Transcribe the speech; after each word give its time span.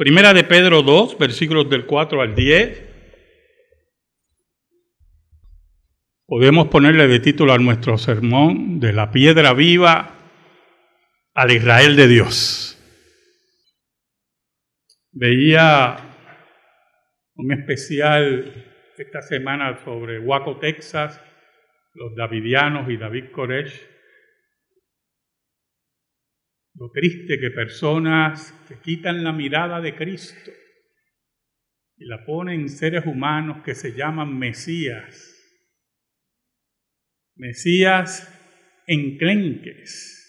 Primera 0.00 0.32
de 0.32 0.44
Pedro 0.44 0.82
2, 0.82 1.18
versículos 1.18 1.68
del 1.68 1.84
4 1.84 2.22
al 2.22 2.34
10. 2.34 2.88
Podemos 6.24 6.68
ponerle 6.68 7.06
de 7.06 7.20
título 7.20 7.52
a 7.52 7.58
nuestro 7.58 7.98
sermón 7.98 8.80
de 8.80 8.94
la 8.94 9.10
piedra 9.10 9.52
viva 9.52 10.14
al 11.34 11.50
Israel 11.50 11.96
de 11.96 12.08
Dios. 12.08 12.78
Veía 15.12 15.98
un 17.34 17.52
especial 17.52 18.54
esta 18.96 19.20
semana 19.20 19.84
sobre 19.84 20.18
Waco, 20.18 20.56
Texas, 20.60 21.20
los 21.92 22.16
davidianos 22.16 22.88
y 22.88 22.96
David 22.96 23.32
Koresh 23.32 23.86
lo 26.74 26.90
triste 26.90 27.38
que 27.38 27.50
personas 27.50 28.52
que 28.68 28.78
quitan 28.80 29.24
la 29.24 29.32
mirada 29.32 29.80
de 29.80 29.94
Cristo 29.94 30.50
y 31.96 32.06
la 32.06 32.24
ponen 32.24 32.62
en 32.62 32.68
seres 32.68 33.04
humanos 33.06 33.62
que 33.64 33.74
se 33.74 33.92
llaman 33.92 34.38
Mesías. 34.38 35.36
Mesías 37.36 38.28
enclenques, 38.86 40.26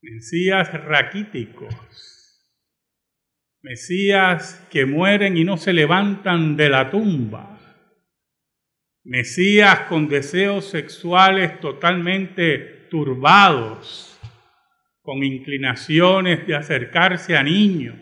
Mesías 0.00 0.72
raquíticos, 0.72 1.74
Mesías 3.62 4.66
que 4.70 4.84
mueren 4.84 5.36
y 5.36 5.44
no 5.44 5.56
se 5.56 5.72
levantan 5.72 6.56
de 6.56 6.68
la 6.68 6.90
tumba, 6.90 7.58
Mesías 9.04 9.80
con 9.80 10.08
deseos 10.08 10.66
sexuales 10.66 11.60
totalmente 11.60 12.86
turbados 12.90 14.13
con 15.04 15.22
inclinaciones 15.22 16.46
de 16.46 16.54
acercarse 16.54 17.36
a 17.36 17.42
niños 17.42 17.94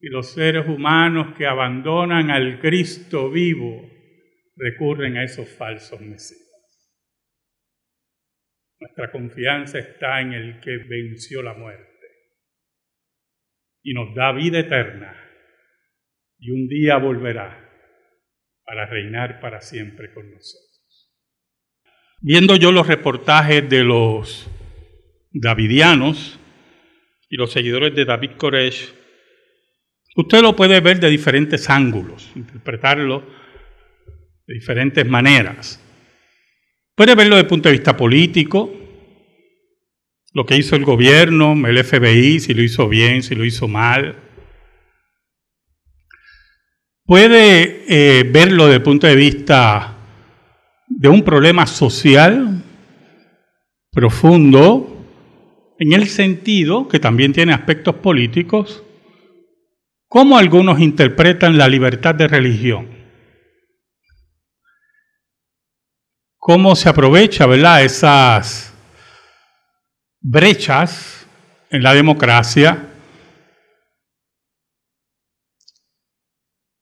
y 0.00 0.08
los 0.08 0.32
seres 0.32 0.66
humanos 0.66 1.36
que 1.38 1.46
abandonan 1.46 2.28
al 2.28 2.58
Cristo 2.58 3.30
vivo 3.30 3.88
recurren 4.56 5.16
a 5.16 5.22
esos 5.22 5.48
falsos 5.48 6.00
mesías. 6.00 6.40
Nuestra 8.80 9.12
confianza 9.12 9.78
está 9.78 10.20
en 10.20 10.32
el 10.32 10.60
que 10.60 10.76
venció 10.76 11.40
la 11.40 11.54
muerte 11.54 11.86
y 13.84 13.94
nos 13.94 14.12
da 14.16 14.32
vida 14.32 14.58
eterna 14.58 15.14
y 16.40 16.50
un 16.50 16.66
día 16.66 16.96
volverá 16.96 17.70
para 18.64 18.86
reinar 18.86 19.38
para 19.38 19.60
siempre 19.60 20.12
con 20.12 20.28
nosotros. 20.32 21.14
Viendo 22.20 22.56
yo 22.56 22.72
los 22.72 22.88
reportajes 22.88 23.68
de 23.70 23.84
los 23.84 24.50
davidianos 25.32 26.38
y 27.28 27.36
los 27.36 27.52
seguidores 27.52 27.94
de 27.94 28.04
David 28.04 28.32
Koresh, 28.36 28.92
usted 30.16 30.42
lo 30.42 30.56
puede 30.56 30.80
ver 30.80 30.98
de 30.98 31.08
diferentes 31.08 31.70
ángulos, 31.70 32.30
interpretarlo 32.34 33.24
de 34.46 34.54
diferentes 34.54 35.06
maneras. 35.06 35.80
Puede 36.96 37.14
verlo 37.14 37.36
desde 37.36 37.44
el 37.44 37.48
punto 37.48 37.68
de 37.68 37.76
vista 37.76 37.96
político, 37.96 38.72
lo 40.32 40.46
que 40.46 40.56
hizo 40.56 40.76
el 40.76 40.84
gobierno, 40.84 41.54
el 41.66 41.82
FBI, 41.82 42.40
si 42.40 42.54
lo 42.54 42.62
hizo 42.62 42.88
bien, 42.88 43.22
si 43.22 43.34
lo 43.34 43.44
hizo 43.44 43.68
mal. 43.68 44.16
Puede 47.04 47.84
eh, 47.88 48.24
verlo 48.24 48.66
desde 48.66 48.76
el 48.76 48.82
punto 48.82 49.06
de 49.06 49.16
vista 49.16 49.96
de 50.88 51.08
un 51.08 51.22
problema 51.22 51.66
social 51.66 52.62
profundo 53.90 54.99
en 55.80 55.94
el 55.94 56.08
sentido 56.08 56.88
que 56.88 57.00
también 57.00 57.32
tiene 57.32 57.54
aspectos 57.54 57.94
políticos, 57.96 58.84
cómo 60.08 60.36
algunos 60.36 60.78
interpretan 60.78 61.56
la 61.56 61.68
libertad 61.68 62.14
de 62.14 62.28
religión, 62.28 62.86
cómo 66.36 66.76
se 66.76 66.90
aprovecha, 66.90 67.46
¿verdad?, 67.46 67.82
esas 67.82 68.74
brechas 70.20 71.26
en 71.70 71.82
la 71.82 71.94
democracia 71.94 72.86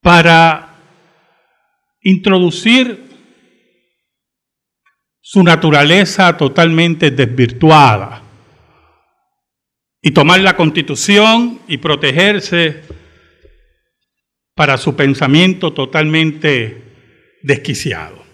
para 0.03 0.75
introducir 2.01 3.07
su 5.21 5.45
naturaleza 5.45 6.37
totalmente 6.37 7.13
desvirtuada 7.13 8.28
y 10.01 10.13
tomar 10.13 10.41
la 10.41 10.57
constitución 10.57 11.61
y 11.69 11.79
protegerse 11.79 12.83
para 14.55 14.77
su 14.77 14.97
pensamiento 14.97 15.73
totalmente 15.73 16.83
desquiciado. 17.43 18.25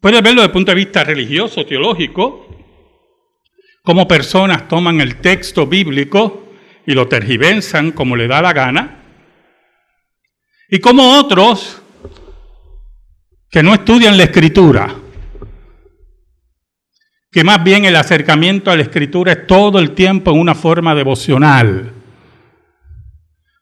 Puede 0.00 0.20
verlo 0.20 0.42
desde 0.42 0.46
el 0.46 0.52
punto 0.52 0.72
de 0.72 0.76
vista 0.76 1.04
religioso, 1.04 1.64
teológico, 1.64 2.46
cómo 3.82 4.06
personas 4.06 4.68
toman 4.68 5.00
el 5.00 5.16
texto 5.20 5.66
bíblico 5.66 6.52
y 6.86 6.92
lo 6.92 7.08
tergiversan 7.08 7.92
como 7.92 8.16
le 8.16 8.28
da 8.28 8.42
la 8.42 8.52
gana, 8.52 9.02
y 10.68 10.78
cómo 10.80 11.18
otros 11.18 11.80
que 13.50 13.62
no 13.62 13.72
estudian 13.74 14.16
la 14.16 14.24
escritura, 14.24 14.94
que 17.30 17.44
más 17.44 17.62
bien 17.62 17.84
el 17.84 17.96
acercamiento 17.96 18.70
a 18.70 18.76
la 18.76 18.82
escritura 18.82 19.32
es 19.32 19.46
todo 19.46 19.78
el 19.78 19.92
tiempo 19.92 20.30
en 20.30 20.38
una 20.38 20.54
forma 20.54 20.94
devocional. 20.94 21.92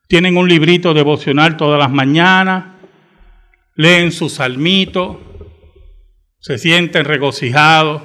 Tienen 0.06 0.36
un 0.36 0.48
librito 0.48 0.94
devocional 0.94 1.56
todas 1.56 1.78
las 1.78 1.90
mañanas, 1.90 2.66
leen 3.74 4.12
su 4.12 4.28
salmito, 4.28 5.20
se 6.38 6.58
sienten 6.58 7.04
regocijados. 7.04 8.02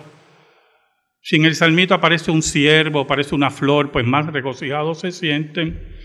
Si 1.21 1.35
en 1.35 1.45
el 1.45 1.55
salmito 1.55 1.93
aparece 1.93 2.31
un 2.31 2.41
ciervo, 2.41 3.01
aparece 3.01 3.35
una 3.35 3.51
flor, 3.51 3.91
pues 3.91 4.05
más 4.05 4.25
regocijados 4.27 5.01
se 5.01 5.11
sienten. 5.11 5.97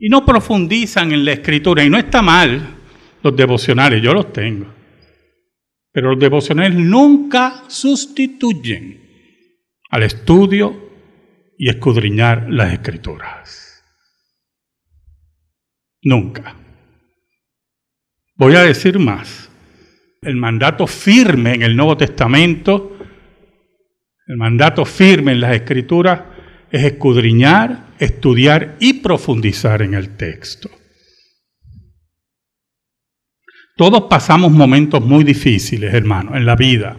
Y 0.00 0.08
no 0.08 0.24
profundizan 0.24 1.12
en 1.12 1.24
la 1.24 1.32
escritura. 1.32 1.84
Y 1.84 1.90
no 1.90 1.98
está 1.98 2.22
mal 2.22 2.76
los 3.22 3.36
devocionales, 3.36 4.02
yo 4.02 4.12
los 4.12 4.32
tengo. 4.32 4.66
Pero 5.94 6.10
los 6.10 6.18
devocionales 6.18 6.74
nunca 6.74 7.62
sustituyen 7.68 9.00
al 9.90 10.02
estudio 10.02 10.90
y 11.56 11.68
escudriñar 11.68 12.50
las 12.50 12.72
escrituras. 12.72 13.80
Nunca. 16.02 16.56
Voy 18.34 18.56
a 18.56 18.64
decir 18.64 18.98
más. 18.98 19.48
El 20.20 20.34
mandato 20.34 20.88
firme 20.88 21.54
en 21.54 21.62
el 21.62 21.76
Nuevo 21.76 21.96
Testamento, 21.96 22.98
el 24.26 24.36
mandato 24.36 24.84
firme 24.84 25.30
en 25.30 25.40
las 25.42 25.54
escrituras 25.54 26.22
es 26.72 26.82
escudriñar, 26.82 27.94
estudiar 28.00 28.74
y 28.80 28.94
profundizar 28.94 29.80
en 29.80 29.94
el 29.94 30.16
texto. 30.16 30.68
Todos 33.76 34.04
pasamos 34.04 34.52
momentos 34.52 35.04
muy 35.04 35.24
difíciles, 35.24 35.92
hermano, 35.92 36.36
en 36.36 36.46
la 36.46 36.54
vida. 36.54 36.96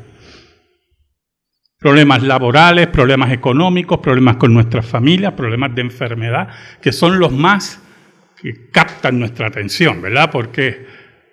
Problemas 1.79 2.21
laborales, 2.23 2.87
problemas 2.87 3.31
económicos, 3.31 3.99
problemas 3.99 4.35
con 4.35 4.53
nuestras 4.53 4.85
familias, 4.85 5.33
problemas 5.33 5.73
de 5.73 5.81
enfermedad, 5.81 6.49
que 6.81 6.91
son 6.91 7.17
los 7.19 7.31
más 7.31 7.81
que 8.41 8.69
captan 8.71 9.19
nuestra 9.19 9.47
atención, 9.47 10.01
¿verdad? 10.01 10.29
Porque 10.31 10.85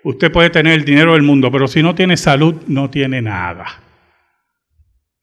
usted 0.04 0.30
puede 0.30 0.50
tener 0.50 0.74
el 0.74 0.84
dinero 0.84 1.14
del 1.14 1.22
mundo, 1.22 1.50
pero 1.50 1.66
si 1.66 1.82
no 1.82 1.94
tiene 1.94 2.16
salud, 2.16 2.62
no 2.68 2.88
tiene 2.90 3.20
nada. 3.20 3.82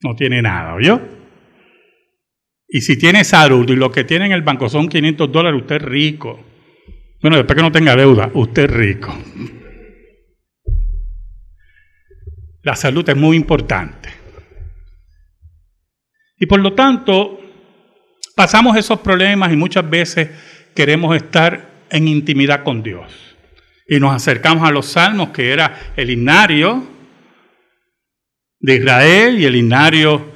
No 0.02 0.16
tiene 0.16 0.42
nada, 0.42 0.74
¿oyó? 0.74 1.00
Y 2.68 2.82
si 2.82 2.98
tiene 2.98 3.24
salud 3.24 3.70
y 3.70 3.76
lo 3.76 3.90
que 3.90 4.04
tiene 4.04 4.26
en 4.26 4.32
el 4.34 4.42
banco 4.42 4.68
son 4.68 4.90
500 4.90 5.32
dólares, 5.32 5.62
usted 5.62 5.78
es 5.78 5.82
rico. 5.82 6.40
Bueno, 7.22 7.38
después 7.38 7.56
que 7.56 7.64
no 7.64 7.72
tenga 7.72 7.96
deuda, 7.96 8.30
usted 8.34 8.66
es 8.66 8.72
rico. 8.72 9.18
La 12.62 12.76
salud 12.76 13.08
es 13.10 13.16
muy 13.16 13.38
importante. 13.38 14.10
Y 16.38 16.46
por 16.46 16.60
lo 16.60 16.74
tanto, 16.74 17.40
pasamos 18.36 18.78
esos 18.78 19.00
problemas 19.00 19.52
y 19.52 19.58
muchas 19.58 19.90
veces 19.90 20.30
queremos 20.76 21.16
estar 21.16 21.70
en 21.90 22.08
intimidad 22.08 22.64
con 22.64 22.84
Dios. 22.84 23.12
Y 23.88 24.00
nos 24.00 24.14
acercamos 24.14 24.68
a 24.68 24.72
los 24.72 24.86
salmos, 24.86 25.30
que 25.30 25.52
era 25.52 25.94
el 25.96 26.10
himnario 26.10 26.88
de 28.60 28.76
Israel 28.76 29.40
y 29.40 29.46
el 29.46 29.56
himnario 29.56 30.32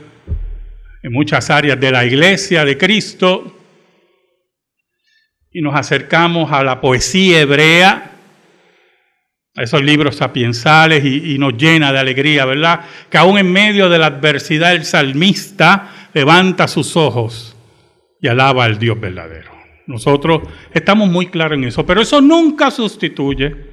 en 1.03 1.11
muchas 1.11 1.49
áreas 1.49 1.79
de 1.79 1.91
la 1.91 2.05
iglesia 2.05 2.65
de 2.65 2.77
Cristo. 2.77 3.59
Y 5.51 5.61
nos 5.61 5.75
acercamos 5.75 6.51
a 6.51 6.63
la 6.63 6.81
poesía 6.81 7.41
hebrea 7.41 8.12
a 9.55 9.63
esos 9.63 9.83
libros 9.83 10.15
sapiensales 10.15 11.05
y, 11.05 11.37
nos 11.37 11.55
llena 11.55 11.91
de 11.93 11.99
alegría, 11.99 12.45
¿verdad? 12.45 12.85
Que 13.09 13.17
aún 13.17 13.37
en 13.37 13.51
medio 13.51 13.87
de 13.89 13.99
la 13.99 14.07
adversidad 14.07 14.73
el 14.73 14.85
salmista 14.85 16.09
levanta 16.13 16.67
sus 16.67 16.95
ojos 16.95 17.55
y 18.19 18.27
alaba 18.27 18.63
al 18.63 18.79
Dios 18.79 18.99
verdadero. 18.99 19.51
Nosotros 19.85 20.47
estamos 20.73 21.09
muy 21.09 21.27
claros 21.27 21.57
en 21.57 21.65
eso, 21.65 21.85
pero 21.85 22.01
eso 22.01 22.19
nunca 22.21 22.71
sustituye 22.71 23.71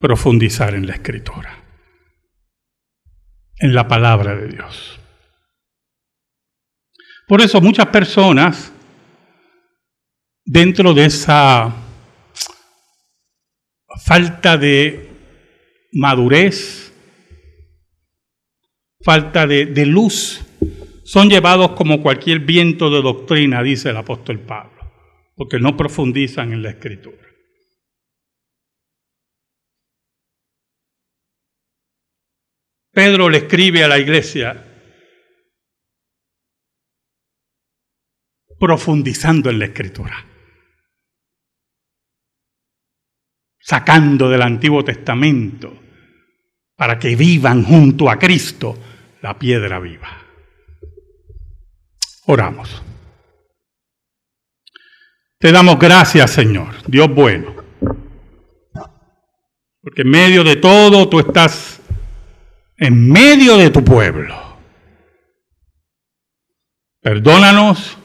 profundizar 0.00 0.74
en 0.74 0.86
la 0.86 0.94
escritura, 0.94 1.62
en 3.58 3.74
la 3.74 3.86
palabra 3.86 4.34
de 4.34 4.48
Dios. 4.48 4.98
Por 7.28 7.40
eso 7.40 7.60
muchas 7.60 7.86
personas, 7.86 8.72
dentro 10.44 10.94
de 10.94 11.04
esa 11.04 11.72
falta 14.04 14.56
de 14.56 15.08
madurez, 15.92 16.92
falta 19.02 19.46
de, 19.46 19.86
luz, 19.86 20.44
son 21.04 21.28
llevados 21.28 21.72
como 21.72 22.02
cualquier 22.02 22.40
viento 22.40 22.90
de 22.90 23.02
doctrina, 23.02 23.62
dice 23.62 23.90
el 23.90 23.96
apóstol 23.96 24.40
Pablo, 24.40 24.92
porque 25.34 25.58
no 25.58 25.76
profundizan 25.76 26.52
en 26.52 26.62
la 26.62 26.70
escritura. 26.70 27.16
Pedro 32.92 33.28
le 33.28 33.38
escribe 33.38 33.84
a 33.84 33.88
la 33.88 33.98
iglesia 33.98 34.64
profundizando 38.58 39.50
en 39.50 39.60
la 39.60 39.66
escritura, 39.66 40.26
sacando 43.68 44.30
del 44.30 44.40
Antiguo 44.40 44.82
Testamento 44.82 45.76
para 46.74 46.98
que 46.98 47.14
vivan 47.14 47.64
junto 47.64 48.08
a 48.08 48.18
Cristo 48.18 48.78
la 49.20 49.38
piedra 49.38 49.78
viva. 49.78 50.08
Oramos. 52.24 52.82
Te 55.38 55.52
damos 55.52 55.78
gracias, 55.78 56.30
Señor, 56.30 56.76
Dios 56.86 57.14
bueno, 57.14 57.56
porque 59.82 60.00
en 60.00 60.08
medio 60.08 60.44
de 60.44 60.56
todo 60.56 61.06
tú 61.10 61.20
estás 61.20 61.82
en 62.78 63.06
medio 63.06 63.58
de 63.58 63.68
tu 63.68 63.84
pueblo. 63.84 64.34
Perdónanos 67.02 67.98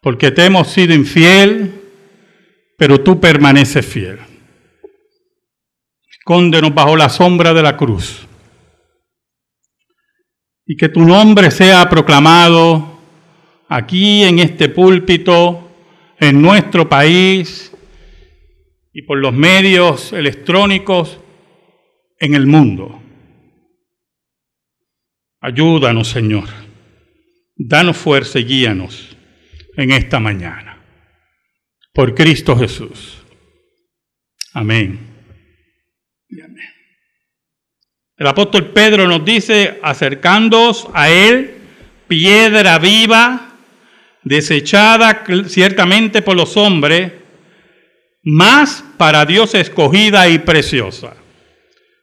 porque 0.00 0.30
te 0.30 0.46
hemos 0.46 0.68
sido 0.68 0.94
infiel, 0.94 1.78
pero 2.78 3.02
tú 3.02 3.20
permaneces 3.20 3.84
fiel. 3.84 4.31
Escóndenos 6.22 6.72
bajo 6.72 6.96
la 6.96 7.08
sombra 7.08 7.52
de 7.52 7.62
la 7.64 7.76
cruz 7.76 8.28
y 10.64 10.76
que 10.76 10.88
tu 10.88 11.00
nombre 11.00 11.50
sea 11.50 11.88
proclamado 11.90 13.00
aquí 13.68 14.22
en 14.22 14.38
este 14.38 14.68
púlpito, 14.68 15.68
en 16.20 16.40
nuestro 16.40 16.88
país 16.88 17.72
y 18.92 19.02
por 19.02 19.18
los 19.18 19.32
medios 19.32 20.12
electrónicos 20.12 21.18
en 22.20 22.34
el 22.34 22.46
mundo. 22.46 23.02
Ayúdanos, 25.40 26.06
Señor. 26.06 26.48
Danos 27.56 27.96
fuerza 27.96 28.38
y 28.38 28.44
guíanos 28.44 29.16
en 29.76 29.90
esta 29.90 30.20
mañana. 30.20 30.80
Por 31.92 32.14
Cristo 32.14 32.56
Jesús. 32.56 33.24
Amén. 34.54 35.11
El 38.16 38.26
apóstol 38.26 38.70
Pedro 38.72 39.08
nos 39.08 39.24
dice, 39.24 39.80
acercándoos 39.82 40.86
a 40.94 41.10
Él, 41.10 41.56
piedra 42.08 42.78
viva, 42.78 43.56
desechada 44.22 45.24
ciertamente 45.46 46.22
por 46.22 46.36
los 46.36 46.56
hombres, 46.56 47.12
más 48.22 48.84
para 48.96 49.24
Dios 49.26 49.54
escogida 49.54 50.28
y 50.28 50.38
preciosa. 50.38 51.14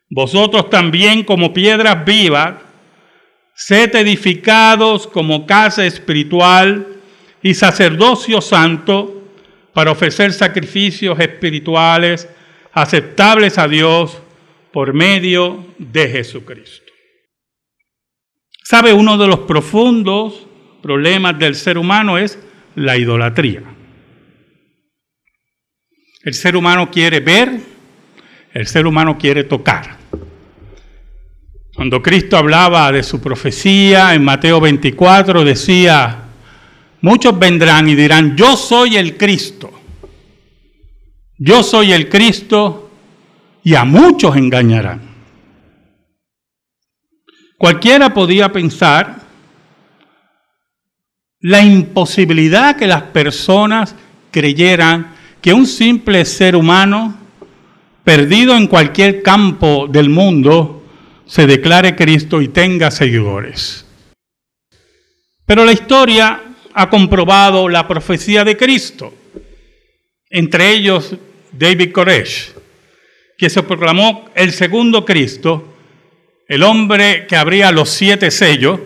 Vosotros 0.10 0.70
también 0.70 1.24
como 1.24 1.54
piedras 1.54 2.04
vivas, 2.04 2.56
sed 3.56 3.96
edificados 3.96 5.08
como 5.08 5.46
casa 5.46 5.86
espiritual 5.86 6.88
y 7.42 7.54
sacerdocio 7.54 8.42
santo 8.42 9.24
para 9.74 9.92
ofrecer 9.92 10.34
sacrificios 10.34 11.20
espirituales 11.20 12.28
aceptables 12.74 13.57
a 13.57 13.68
Dios 13.68 14.21
por 14.71 14.94
medio 14.94 15.66
de 15.77 16.10
Jesucristo. 16.10 16.92
¿Sabe 18.63 18.94
uno 18.94 19.18
de 19.18 19.27
los 19.27 19.39
profundos 19.39 20.48
problemas 20.81 21.38
del 21.38 21.56
ser 21.56 21.77
humano 21.77 22.18
es 22.18 22.39
la 22.75 22.98
idolatría. 22.98 23.63
El 26.24 26.33
ser 26.33 26.56
humano 26.56 26.89
quiere 26.92 27.19
ver, 27.19 27.60
el 28.54 28.68
ser 28.68 28.86
humano 28.86 29.18
quiere 29.18 29.44
tocar. 29.44 29.98
Cuando 31.74 32.01
Cristo 32.01 32.36
hablaba 32.36 32.92
de 32.92 33.04
su 33.04 33.22
profecía 33.22 34.13
en 34.13 34.24
Mateo 34.24 34.60
24, 34.60 35.45
decía, 35.45 36.25
muchos 37.01 37.38
vendrán 37.39 37.88
y 37.88 37.95
dirán, 37.95 38.36
yo 38.36 38.57
soy 38.57 38.98
el 38.98 39.15
Cristo, 39.15 39.72
yo 41.39 41.63
soy 41.63 41.94
el 41.94 42.09
Cristo, 42.09 42.89
y 43.63 43.75
a 43.75 43.86
muchos 43.86 44.36
engañarán. 44.36 45.01
Cualquiera 47.57 48.13
podía 48.13 48.51
pensar 48.51 49.21
la 51.41 51.62
imposibilidad 51.62 52.75
que 52.75 52.88
las 52.88 53.03
personas 53.03 53.95
creyeran 54.31 55.13
que 55.41 55.53
un 55.53 55.65
simple 55.65 56.25
ser 56.25 56.56
humano, 56.56 57.18
perdido 58.03 58.56
en 58.56 58.68
cualquier 58.68 59.21
campo 59.21 59.88
del 59.88 60.09
mundo, 60.09 60.83
se 61.25 61.47
declare 61.47 61.95
Cristo 61.95 62.41
y 62.41 62.47
tenga 62.47 62.91
seguidores. 62.91 63.86
Pero 65.45 65.63
la 65.63 65.71
historia 65.71 66.41
ha 66.74 66.89
comprobado 66.89 67.69
la 67.69 67.88
profecía 67.88 68.44
de 68.44 68.57
Cristo, 68.57 69.13
entre 70.30 70.71
ellos 70.71 71.15
David 71.51 71.92
Koresh, 71.92 72.54
que 73.38 73.50
se 73.50 73.63
proclamó 73.63 74.30
el 74.36 74.51
segundo 74.51 75.06
Cristo, 75.06 75.75
el 76.48 76.63
hombre 76.63 77.25
que 77.28 77.36
abría 77.36 77.72
los 77.72 77.90
siete 77.90 78.31
sellos, 78.31 78.80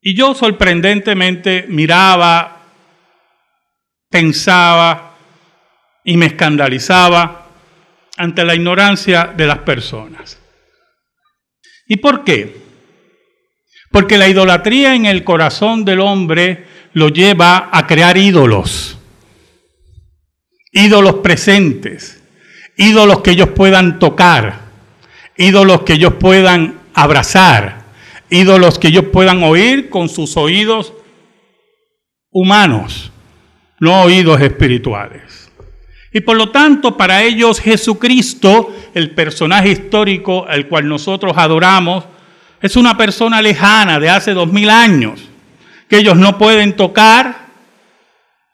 y 0.00 0.16
yo 0.16 0.34
sorprendentemente 0.34 1.66
miraba, 1.68 2.62
pensaba 4.10 5.16
y 6.04 6.16
me 6.16 6.26
escandalizaba 6.26 7.46
ante 8.16 8.44
la 8.44 8.54
ignorancia 8.54 9.32
de 9.36 9.46
las 9.46 9.58
personas. 9.58 10.40
¿Y 11.86 11.96
por 11.96 12.24
qué? 12.24 12.56
Porque 13.90 14.18
la 14.18 14.28
idolatría 14.28 14.94
en 14.94 15.06
el 15.06 15.24
corazón 15.24 15.84
del 15.84 16.00
hombre 16.00 16.66
lo 16.92 17.08
lleva 17.08 17.70
a 17.72 17.86
crear 17.86 18.16
ídolos, 18.16 18.97
ídolos 20.78 21.16
presentes, 21.16 22.22
ídolos 22.76 23.20
que 23.20 23.32
ellos 23.32 23.48
puedan 23.50 23.98
tocar, 23.98 24.60
ídolos 25.36 25.82
que 25.82 25.94
ellos 25.94 26.14
puedan 26.14 26.78
abrazar, 26.94 27.84
ídolos 28.30 28.78
que 28.78 28.88
ellos 28.88 29.06
puedan 29.12 29.42
oír 29.42 29.90
con 29.90 30.08
sus 30.08 30.36
oídos 30.36 30.92
humanos, 32.30 33.10
no 33.80 34.02
oídos 34.02 34.40
espirituales. 34.40 35.50
Y 36.12 36.20
por 36.20 36.36
lo 36.36 36.50
tanto, 36.50 36.96
para 36.96 37.22
ellos 37.22 37.60
Jesucristo, 37.60 38.72
el 38.94 39.10
personaje 39.10 39.70
histórico 39.70 40.46
al 40.48 40.68
cual 40.68 40.88
nosotros 40.88 41.32
adoramos, 41.36 42.04
es 42.62 42.76
una 42.76 42.96
persona 42.96 43.42
lejana 43.42 43.98
de 43.98 44.10
hace 44.10 44.32
dos 44.32 44.52
mil 44.52 44.70
años, 44.70 45.20
que 45.88 45.98
ellos 45.98 46.16
no 46.16 46.38
pueden 46.38 46.76
tocar, 46.76 47.48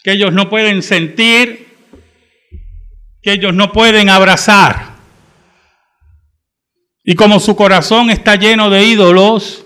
que 0.03 0.13
ellos 0.13 0.33
no 0.33 0.49
pueden 0.49 0.83
sentir, 0.83 1.64
que 3.25 3.33
ellos 3.33 3.55
no 3.55 3.73
pueden 3.73 4.11
abrazar. 4.11 4.97
Y 7.03 7.15
como 7.15 7.41
su 7.41 7.57
corazón 7.57 8.11
está 8.11 8.37
lleno 8.37 8.69
de 8.69 8.85
ídolos, 8.85 9.65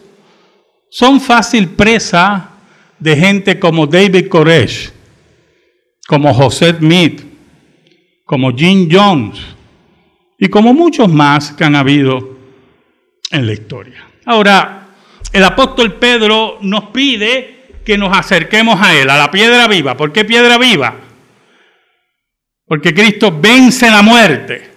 son 0.91 1.21
fácil 1.21 1.71
presa 1.71 2.50
de 3.00 3.17
gente 3.17 3.59
como 3.59 3.88
David 3.88 4.29
Koresh, 4.29 4.93
como 6.07 6.33
José 6.33 6.77
Smith, 6.79 7.21
como 8.25 8.57
Jim 8.57 8.88
Jones 8.91 9.41
y 10.38 10.49
como 10.49 10.73
muchos 10.73 11.09
más 11.09 11.50
que 11.50 11.65
han 11.65 11.75
habido 11.75 12.38
en 13.33 13.45
la 13.45 13.53
historia. 13.53 14.07
Ahora, 14.25 14.91
el 15.33 15.43
apóstol 15.43 15.95
Pedro 15.95 16.59
nos 16.61 16.85
pide 16.91 17.81
que 17.85 17.99
nos 17.99 18.17
acerquemos 18.17 18.81
a 18.81 18.95
él, 18.95 19.11
a 19.11 19.19
la 19.19 19.33
piedra 19.33 19.67
viva. 19.67 19.97
¿Por 19.97 20.12
qué 20.12 20.25
piedra 20.25 20.59
viva? 20.59 21.08
Porque 22.69 22.95
Cristo 22.95 23.37
vence 23.41 23.91
la 23.91 24.03
muerte. 24.03 24.71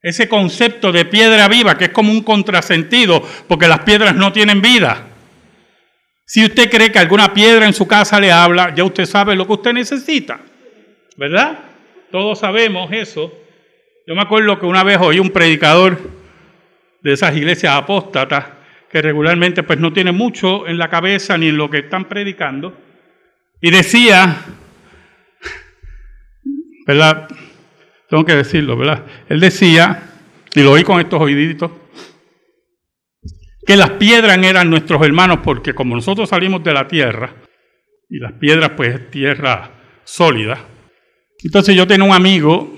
Ese 0.00 0.28
concepto 0.28 0.92
de 0.92 1.04
piedra 1.04 1.48
viva, 1.48 1.76
que 1.76 1.86
es 1.86 1.90
como 1.90 2.12
un 2.12 2.22
contrasentido, 2.22 3.22
porque 3.48 3.66
las 3.66 3.80
piedras 3.80 4.14
no 4.14 4.32
tienen 4.32 4.62
vida. 4.62 5.08
Si 6.24 6.44
usted 6.44 6.70
cree 6.70 6.92
que 6.92 6.98
alguna 6.98 7.34
piedra 7.34 7.66
en 7.66 7.72
su 7.72 7.88
casa 7.88 8.20
le 8.20 8.30
habla, 8.30 8.74
ya 8.74 8.84
usted 8.84 9.06
sabe 9.06 9.34
lo 9.34 9.46
que 9.46 9.54
usted 9.54 9.72
necesita, 9.72 10.40
¿verdad? 11.16 11.58
Todos 12.12 12.38
sabemos 12.38 12.92
eso. 12.92 13.32
Yo 14.06 14.14
me 14.14 14.22
acuerdo 14.22 14.58
que 14.60 14.66
una 14.66 14.84
vez 14.84 14.98
oí 15.00 15.18
un 15.18 15.30
predicador 15.30 15.98
de 17.02 17.12
esas 17.12 17.36
iglesias 17.36 17.74
apóstatas 17.74 18.44
que 18.90 19.02
regularmente 19.02 19.62
pues 19.62 19.78
no 19.78 19.92
tiene 19.92 20.12
mucho 20.12 20.66
en 20.66 20.78
la 20.78 20.88
cabeza 20.88 21.36
ni 21.36 21.48
en 21.48 21.56
lo 21.56 21.68
que 21.68 21.78
están 21.78 22.06
predicando 22.06 22.76
y 23.60 23.70
decía, 23.70 24.36
¿verdad? 26.88 27.28
Tengo 28.08 28.24
que 28.24 28.34
decirlo, 28.34 28.78
¿verdad? 28.78 29.04
Él 29.28 29.40
decía, 29.40 30.10
y 30.54 30.62
lo 30.62 30.72
oí 30.72 30.82
con 30.82 30.98
estos 30.98 31.20
oíditos, 31.20 31.70
que 33.66 33.76
las 33.76 33.90
piedras 33.90 34.38
eran 34.38 34.70
nuestros 34.70 35.02
hermanos 35.02 35.40
porque 35.44 35.74
como 35.74 35.94
nosotros 35.94 36.30
salimos 36.30 36.64
de 36.64 36.72
la 36.72 36.88
tierra, 36.88 37.34
y 38.08 38.18
las 38.18 38.32
piedras 38.32 38.70
pues 38.70 38.94
es 38.94 39.10
tierra 39.10 39.70
sólida, 40.04 40.58
entonces 41.44 41.76
yo 41.76 41.86
tenía 41.86 42.06
un 42.08 42.14
amigo 42.14 42.74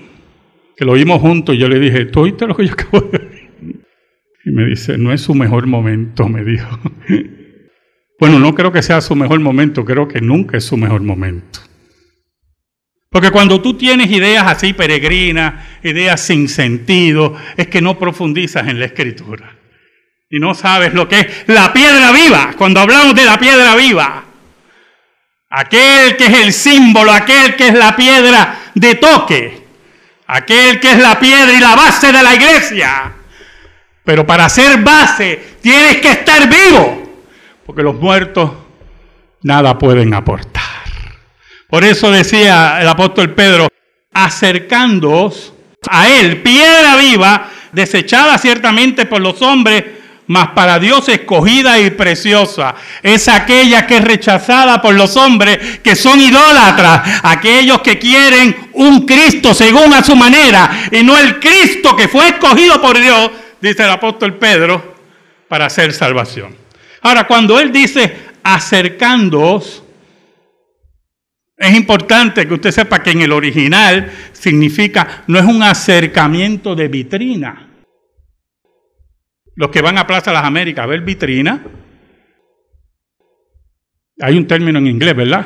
que 0.75 0.83
lo 0.83 0.93
vimos 0.93 1.21
juntos 1.21 1.55
y 1.55 1.59
yo 1.59 1.69
le 1.69 1.79
dije, 1.79 2.05
¿tú 2.05 2.21
oíste 2.21 2.45
lo 2.45 2.55
que 2.55 2.65
yo 2.67 2.73
acabo 2.73 2.99
de 2.99 3.17
decir? 3.17 3.49
Y 4.43 4.51
me 4.51 4.65
dice, 4.65 4.97
no 4.97 5.13
es 5.13 5.21
su 5.21 5.33
mejor 5.33 5.67
momento, 5.67 6.27
me 6.27 6.43
dijo. 6.43 6.67
bueno, 8.19 8.39
no 8.39 8.53
creo 8.55 8.73
que 8.73 8.81
sea 8.81 8.99
su 8.99 9.15
mejor 9.15 9.39
momento, 9.39 9.85
creo 9.85 10.09
que 10.09 10.19
nunca 10.19 10.57
es 10.57 10.65
su 10.65 10.75
mejor 10.75 11.01
momento. 11.01 11.70
Porque 13.11 13.29
cuando 13.29 13.61
tú 13.61 13.73
tienes 13.73 14.09
ideas 14.09 14.47
así 14.47 14.71
peregrinas, 14.71 15.65
ideas 15.83 16.21
sin 16.21 16.47
sentido, 16.47 17.35
es 17.57 17.67
que 17.67 17.81
no 17.81 17.99
profundizas 17.99 18.69
en 18.69 18.79
la 18.79 18.85
escritura. 18.85 19.57
Y 20.29 20.39
no 20.39 20.53
sabes 20.53 20.93
lo 20.93 21.09
que 21.09 21.19
es 21.19 21.27
la 21.47 21.73
piedra 21.73 22.13
viva, 22.13 22.53
cuando 22.57 22.79
hablamos 22.79 23.13
de 23.13 23.25
la 23.25 23.37
piedra 23.37 23.75
viva. 23.75 24.23
Aquel 25.49 26.15
que 26.15 26.25
es 26.25 26.39
el 26.39 26.53
símbolo, 26.53 27.11
aquel 27.11 27.57
que 27.57 27.67
es 27.67 27.73
la 27.73 27.97
piedra 27.97 28.59
de 28.75 28.95
toque, 28.95 29.61
aquel 30.27 30.79
que 30.79 30.91
es 30.91 30.99
la 30.99 31.19
piedra 31.19 31.51
y 31.51 31.59
la 31.59 31.75
base 31.75 32.13
de 32.13 32.23
la 32.23 32.33
iglesia. 32.33 33.11
Pero 34.05 34.25
para 34.25 34.47
ser 34.47 34.81
base 34.81 35.57
tienes 35.61 35.97
que 35.97 36.11
estar 36.11 36.47
vivo, 36.47 37.25
porque 37.65 37.83
los 37.83 37.95
muertos 37.95 38.51
nada 39.43 39.77
pueden 39.77 40.13
aportar. 40.13 40.60
Por 41.71 41.85
eso 41.85 42.11
decía 42.11 42.79
el 42.81 42.87
apóstol 42.89 43.33
Pedro, 43.33 43.69
acercándoos 44.13 45.53
a 45.89 46.09
él, 46.09 46.41
piedra 46.41 46.97
viva, 46.97 47.49
desechada 47.71 48.37
ciertamente 48.37 49.05
por 49.05 49.21
los 49.21 49.41
hombres, 49.41 49.85
mas 50.27 50.49
para 50.49 50.79
Dios 50.79 51.07
escogida 51.07 51.79
y 51.79 51.91
preciosa. 51.91 52.75
Es 53.01 53.29
aquella 53.29 53.87
que 53.87 53.97
es 53.97 54.03
rechazada 54.03 54.81
por 54.81 54.95
los 54.95 55.15
hombres 55.15 55.79
que 55.79 55.95
son 55.95 56.19
idólatras, 56.19 57.21
aquellos 57.23 57.79
que 57.79 57.97
quieren 57.97 58.69
un 58.73 59.05
Cristo 59.05 59.53
según 59.53 59.93
a 59.93 60.03
su 60.03 60.13
manera 60.13 60.89
y 60.91 61.03
no 61.03 61.17
el 61.17 61.39
Cristo 61.39 61.95
que 61.95 62.09
fue 62.09 62.27
escogido 62.27 62.81
por 62.81 62.99
Dios, 62.99 63.31
dice 63.61 63.83
el 63.83 63.91
apóstol 63.91 64.33
Pedro, 64.33 64.95
para 65.47 65.67
hacer 65.67 65.93
salvación. 65.93 66.53
Ahora, 67.01 67.25
cuando 67.27 67.57
él 67.61 67.71
dice 67.71 68.13
acercándoos, 68.43 69.83
es 71.61 71.77
importante 71.77 72.47
que 72.47 72.55
usted 72.55 72.71
sepa 72.71 73.03
que 73.03 73.11
en 73.11 73.21
el 73.21 73.31
original 73.31 74.11
significa, 74.33 75.23
no 75.27 75.37
es 75.37 75.45
un 75.45 75.61
acercamiento 75.61 76.75
de 76.75 76.87
vitrina. 76.87 77.69
Los 79.55 79.69
que 79.69 79.81
van 79.81 79.99
a 79.99 80.07
Plaza 80.07 80.33
Las 80.33 80.43
Américas 80.43 80.83
a 80.83 80.87
ver 80.87 81.01
vitrina, 81.01 81.63
hay 84.19 84.37
un 84.37 84.47
término 84.47 84.79
en 84.79 84.87
inglés, 84.87 85.15
¿verdad? 85.15 85.45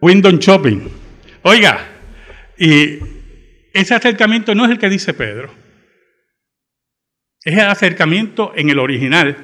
Window 0.00 0.32
shopping. 0.32 0.88
Oiga, 1.42 1.78
y 2.58 2.98
ese 3.72 3.94
acercamiento 3.94 4.56
no 4.56 4.64
es 4.64 4.72
el 4.72 4.78
que 4.78 4.88
dice 4.88 5.14
Pedro. 5.14 5.54
Es 7.44 7.54
el 7.54 7.68
acercamiento 7.68 8.52
en 8.56 8.70
el 8.70 8.78
original 8.80 9.36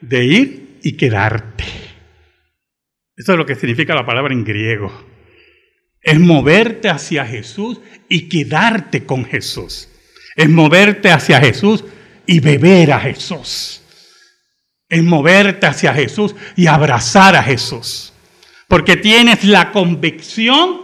de 0.00 0.24
ir 0.24 0.78
y 0.84 0.96
quedarte. 0.96 1.64
Eso 3.16 3.32
es 3.32 3.38
lo 3.38 3.46
que 3.46 3.56
significa 3.56 3.92
la 3.94 4.06
palabra 4.06 4.32
en 4.32 4.44
griego 4.44 5.15
es 6.06 6.20
moverte 6.20 6.88
hacia 6.88 7.26
Jesús 7.26 7.80
y 8.08 8.28
quedarte 8.28 9.04
con 9.04 9.24
Jesús. 9.24 9.88
Es 10.36 10.48
moverte 10.48 11.10
hacia 11.10 11.40
Jesús 11.40 11.82
y 12.24 12.38
beber 12.38 12.92
a 12.92 13.00
Jesús. 13.00 13.82
Es 14.88 15.02
moverte 15.02 15.66
hacia 15.66 15.92
Jesús 15.92 16.36
y 16.54 16.68
abrazar 16.68 17.34
a 17.34 17.42
Jesús. 17.42 18.12
Porque 18.68 18.96
tienes 18.96 19.42
la 19.42 19.72
convicción 19.72 20.82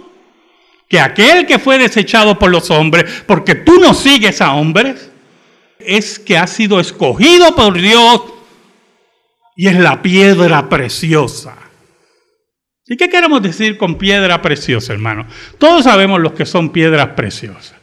que 0.89 0.99
aquel 0.99 1.47
que 1.47 1.61
fue 1.61 1.79
desechado 1.79 2.37
por 2.37 2.51
los 2.51 2.69
hombres, 2.73 3.23
porque 3.25 3.55
tú 3.55 3.79
no 3.79 3.95
sigues 3.95 4.41
a 4.41 4.55
hombres, 4.55 5.09
es 5.79 6.19
que 6.19 6.37
ha 6.37 6.49
sido 6.49 6.81
escogido 6.81 7.55
por 7.55 7.81
Dios 7.81 8.23
y 9.55 9.69
es 9.69 9.77
la 9.77 10.03
piedra 10.03 10.69
preciosa. 10.69 11.62
¿Y 12.87 12.97
qué 12.97 13.09
queremos 13.09 13.43
decir 13.43 13.79
con 13.79 13.97
piedra 13.97 14.43
preciosa, 14.43 14.93
hermano? 14.93 15.27
Todos 15.59 15.85
sabemos 15.85 16.21
los 16.21 16.33
que 16.33 16.47
son 16.47 16.71
piedras 16.71 17.09
preciosas. 17.11 17.75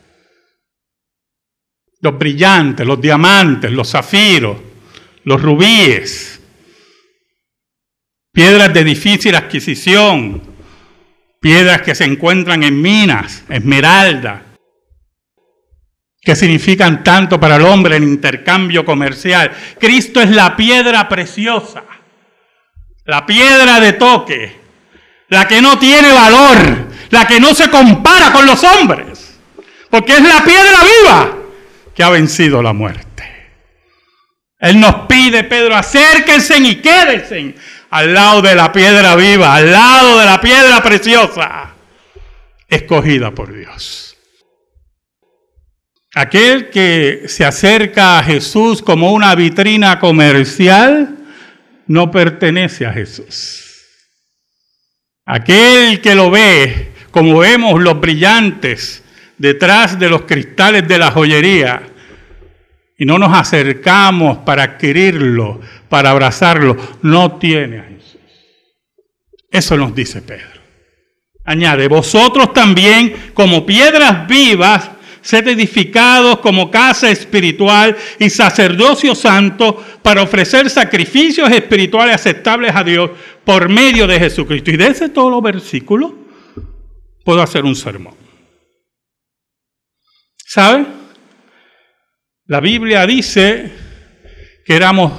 Los 2.01 2.17
brillantes, 2.17 2.85
los 2.85 2.99
diamantes, 2.99 3.71
los 3.71 3.91
zafiros, 3.91 4.57
los 5.23 5.41
rubíes, 5.41 6.41
piedras 8.31 8.73
de 8.73 8.83
difícil 8.83 9.35
adquisición, 9.35 10.41
piedras 11.39 11.81
que 11.81 11.95
se 11.95 12.05
encuentran 12.05 12.63
en 12.63 12.81
minas, 12.81 13.43
esmeralda, 13.49 14.45
que 16.21 16.35
significan 16.35 17.03
tanto 17.03 17.39
para 17.39 17.55
el 17.55 17.63
hombre 17.63 17.95
en 17.95 18.03
intercambio 18.03 18.85
comercial. 18.85 19.51
Cristo 19.79 20.21
es 20.21 20.29
la 20.29 20.55
piedra 20.55 21.07
preciosa, 21.07 21.83
la 23.05 23.25
piedra 23.25 23.79
de 23.79 23.93
toque, 23.93 24.58
la 25.29 25.47
que 25.47 25.61
no 25.61 25.77
tiene 25.79 26.11
valor, 26.11 26.89
la 27.09 27.27
que 27.27 27.39
no 27.39 27.53
se 27.53 27.69
compara 27.69 28.31
con 28.31 28.45
los 28.45 28.63
hombres, 28.63 29.39
porque 29.89 30.13
es 30.13 30.21
la 30.21 30.43
piedra 30.43 30.77
viva 30.83 31.37
que 31.95 32.03
ha 32.03 32.09
vencido 32.09 32.61
la 32.61 32.73
muerte. 32.73 33.09
Él 34.59 34.79
nos 34.79 35.07
pide, 35.07 35.45
Pedro, 35.45 35.75
acérquense 35.75 36.57
y 36.57 36.75
quédense 36.75 37.55
al 37.91 38.13
lado 38.13 38.41
de 38.41 38.55
la 38.55 38.71
piedra 38.71 39.15
viva, 39.15 39.55
al 39.55 39.71
lado 39.71 40.19
de 40.19 40.25
la 40.25 40.41
piedra 40.41 40.83
preciosa, 40.83 41.73
escogida 42.67 43.31
por 43.31 43.53
Dios. 43.53 44.17
Aquel 46.13 46.69
que 46.69 47.23
se 47.27 47.45
acerca 47.45 48.17
a 48.17 48.23
Jesús 48.23 48.81
como 48.81 49.13
una 49.13 49.35
vitrina 49.35 49.99
comercial 49.99 51.17
no 51.87 52.11
pertenece 52.11 52.85
a 52.85 52.91
Jesús. 52.91 53.68
Aquel 55.31 56.01
que 56.01 56.15
lo 56.15 56.31
ve, 56.31 56.91
como 57.11 57.37
vemos 57.37 57.79
los 57.79 58.01
brillantes 58.01 59.03
detrás 59.37 59.99
de 59.99 60.09
los 60.09 60.23
cristales 60.23 60.87
de 60.87 60.97
la 60.97 61.11
joyería, 61.11 61.83
y 62.97 63.05
no 63.05 63.19
nos 63.19 63.37
acercamos 63.37 64.39
para 64.39 64.63
adquirirlo, 64.63 65.61
para 65.87 66.09
abrazarlo, 66.09 66.75
no 67.03 67.33
tiene 67.37 67.77
a 67.77 67.83
Jesús. 67.83 68.17
Eso 69.51 69.77
nos 69.77 69.93
dice 69.93 70.23
Pedro. 70.23 70.61
Añade, 71.45 71.87
vosotros 71.87 72.51
también 72.51 73.31
como 73.35 73.67
piedras 73.67 74.27
vivas, 74.27 74.89
sed 75.21 75.47
edificados 75.47 76.39
como 76.39 76.71
casa 76.71 77.09
espiritual 77.09 77.95
y 78.19 78.29
sacerdocio 78.29 79.15
santo 79.15 79.83
para 80.01 80.23
ofrecer 80.23 80.69
sacrificios 80.69 81.51
espirituales 81.51 82.15
aceptables 82.15 82.75
a 82.75 82.83
Dios 82.83 83.11
por 83.43 83.69
medio 83.69 84.07
de 84.07 84.19
Jesucristo. 84.19 84.71
Y 84.71 84.77
de 84.77 84.87
ese 84.87 85.09
todo 85.09 85.29
los 85.29 85.41
versículos 85.41 86.13
puedo 87.23 87.41
hacer 87.41 87.65
un 87.65 87.75
sermón. 87.75 88.15
¿Sabe? 90.45 90.85
La 92.45 92.59
Biblia 92.59 93.05
dice 93.05 93.71
que 94.65 94.75
éramos 94.75 95.11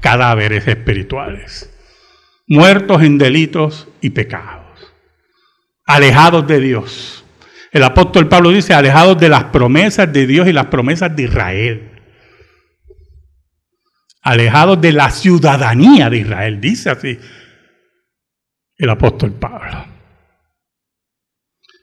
cadáveres 0.00 0.66
espirituales, 0.66 1.70
muertos 2.46 3.02
en 3.02 3.18
delitos 3.18 3.88
y 4.00 4.10
pecados, 4.10 4.94
alejados 5.84 6.46
de 6.46 6.60
Dios 6.60 7.19
el 7.72 7.82
apóstol 7.84 8.28
Pablo 8.28 8.50
dice, 8.50 8.74
alejados 8.74 9.18
de 9.18 9.28
las 9.28 9.44
promesas 9.44 10.12
de 10.12 10.26
Dios 10.26 10.48
y 10.48 10.52
las 10.52 10.66
promesas 10.66 11.14
de 11.14 11.22
Israel. 11.24 11.90
Alejados 14.22 14.80
de 14.80 14.92
la 14.92 15.10
ciudadanía 15.10 16.10
de 16.10 16.18
Israel, 16.18 16.60
dice 16.60 16.90
así 16.90 17.18
el 18.80 18.90
apóstol 18.90 19.32
Pablo. 19.32 19.84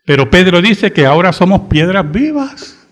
Pero 0.04 0.30
Pedro 0.30 0.60
dice 0.60 0.92
que 0.92 1.06
ahora 1.06 1.32
somos 1.32 1.68
piedras 1.68 2.10
vivas. 2.10 2.86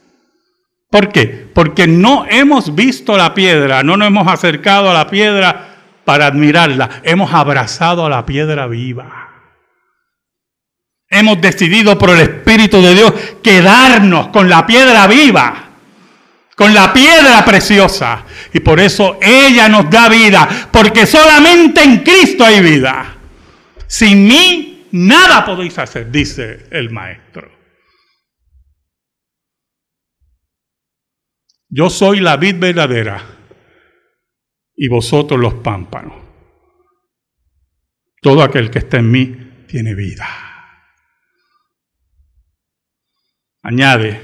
¿Por 0.91 1.11
qué? 1.11 1.50
Porque 1.53 1.87
no 1.87 2.25
hemos 2.29 2.75
visto 2.75 3.17
la 3.17 3.35
piedra, 3.35 3.83
no 3.83 3.97
nos 3.97 4.09
hemos 4.09 4.29
acercado 4.29 4.91
a 4.91 4.95
la 4.95 5.09
piedra 5.09 5.76
para 6.05 6.26
admirarla, 6.26 7.03
hemos 7.03 7.35
abrazado 7.35 8.07
a 8.07 8.11
la 8.11 8.25
piedra 8.25 8.67
viva. 8.69 9.26
Hemos 11.09 11.41
decidido 11.41 11.99
por 11.99 12.11
el 12.11 12.21
De 12.57 12.95
Dios 12.95 13.13
quedarnos 13.43 14.29
con 14.29 14.49
la 14.49 14.67
piedra 14.67 15.07
viva, 15.07 15.69
con 16.57 16.73
la 16.73 16.91
piedra 16.91 17.45
preciosa. 17.45 18.25
Y 18.55 18.61
por 18.61 18.81
eso 18.81 19.19
ella 19.21 19.69
nos 19.69 19.91
da 19.91 20.09
vida, 20.09 20.69
porque 20.73 21.05
solamente 21.05 21.83
en 21.83 21.99
Cristo 22.03 22.45
hay 22.45 22.61
vida. 22.63 23.15
Sin 23.87 24.27
mí 24.27 24.89
nada 24.93 25.45
podéis 25.45 25.79
hacer, 25.79 26.11
dice 26.11 26.67
el 26.71 26.89
Maestro. 26.91 27.51
Yo 31.69 31.91
soy 31.91 32.21
la 32.21 32.39
vid 32.39 32.59
verdadera 32.59 33.23
y 34.75 34.89
vosotros 34.89 35.39
los 35.39 35.55
pámpanos. 35.55 36.15
Todo 38.23 38.43
aquel 38.43 38.71
que 38.71 38.79
está 38.79 38.97
en 38.97 39.11
mí 39.11 39.67
tiene 39.69 39.95
vida. 39.95 40.46
Añade 43.67 44.23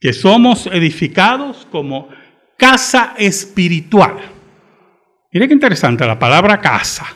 que 0.00 0.12
somos 0.12 0.66
edificados 0.66 1.68
como 1.70 2.08
casa 2.56 3.14
espiritual. 3.16 4.18
Mire 5.30 5.46
qué 5.46 5.54
interesante 5.54 6.04
la 6.04 6.18
palabra 6.18 6.60
casa. 6.60 7.06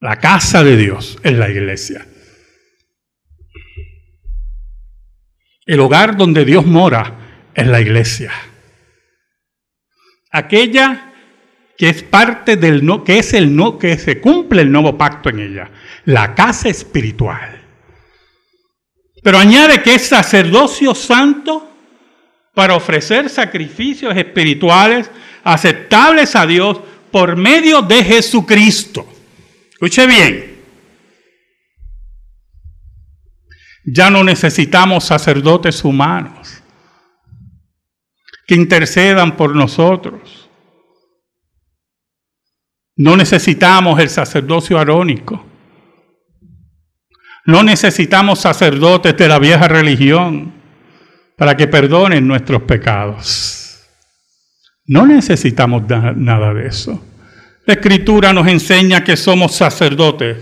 La 0.00 0.16
casa 0.16 0.62
de 0.62 0.76
Dios 0.76 1.18
es 1.22 1.32
la 1.32 1.48
iglesia. 1.48 2.06
El 5.64 5.80
hogar 5.80 6.18
donde 6.18 6.44
Dios 6.44 6.66
mora 6.66 7.48
es 7.54 7.66
la 7.66 7.80
iglesia. 7.80 8.32
Aquella 10.30 11.14
que 11.78 11.88
es 11.88 12.02
parte 12.02 12.58
del 12.58 12.84
no, 12.84 13.02
que 13.02 13.20
es 13.20 13.32
el 13.32 13.56
no, 13.56 13.78
que 13.78 13.96
se 13.96 14.20
cumple 14.20 14.60
el 14.60 14.70
nuevo 14.70 14.98
pacto 14.98 15.30
en 15.30 15.40
ella, 15.40 15.70
la 16.04 16.34
casa 16.34 16.68
espiritual. 16.68 17.55
Pero 19.26 19.38
añade 19.38 19.82
que 19.82 19.96
es 19.96 20.06
sacerdocio 20.06 20.94
santo 20.94 21.68
para 22.54 22.76
ofrecer 22.76 23.28
sacrificios 23.28 24.16
espirituales 24.16 25.10
aceptables 25.42 26.36
a 26.36 26.46
Dios 26.46 26.78
por 27.10 27.34
medio 27.34 27.82
de 27.82 28.04
Jesucristo. 28.04 29.04
Escuche 29.72 30.06
bien. 30.06 30.62
Ya 33.84 34.10
no 34.10 34.22
necesitamos 34.22 35.02
sacerdotes 35.02 35.82
humanos 35.82 36.62
que 38.46 38.54
intercedan 38.54 39.36
por 39.36 39.56
nosotros. 39.56 40.48
No 42.94 43.16
necesitamos 43.16 43.98
el 43.98 44.08
sacerdocio 44.08 44.78
arónico. 44.78 45.45
No 47.46 47.62
necesitamos 47.62 48.40
sacerdotes 48.40 49.16
de 49.16 49.28
la 49.28 49.38
vieja 49.38 49.68
religión 49.68 50.52
para 51.36 51.56
que 51.56 51.68
perdonen 51.68 52.26
nuestros 52.26 52.62
pecados. 52.62 53.86
No 54.86 55.06
necesitamos 55.06 55.82
nada 55.88 56.54
de 56.54 56.66
eso. 56.66 57.04
La 57.66 57.74
escritura 57.74 58.32
nos 58.32 58.46
enseña 58.46 59.02
que 59.02 59.16
somos 59.16 59.54
sacerdotes 59.54 60.38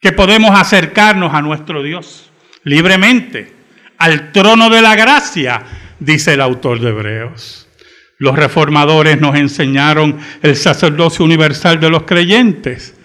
que 0.00 0.12
podemos 0.12 0.58
acercarnos 0.58 1.34
a 1.34 1.42
nuestro 1.42 1.82
Dios 1.82 2.30
libremente, 2.64 3.52
al 3.98 4.32
trono 4.32 4.70
de 4.70 4.82
la 4.82 4.94
gracia, 4.94 5.62
dice 5.98 6.34
el 6.34 6.40
autor 6.40 6.80
de 6.80 6.90
Hebreos. 6.90 7.68
Los 8.18 8.36
reformadores 8.36 9.20
nos 9.20 9.36
enseñaron 9.36 10.18
el 10.42 10.56
sacerdocio 10.56 11.24
universal 11.24 11.80
de 11.80 11.90
los 11.90 12.02
creyentes. 12.02 12.97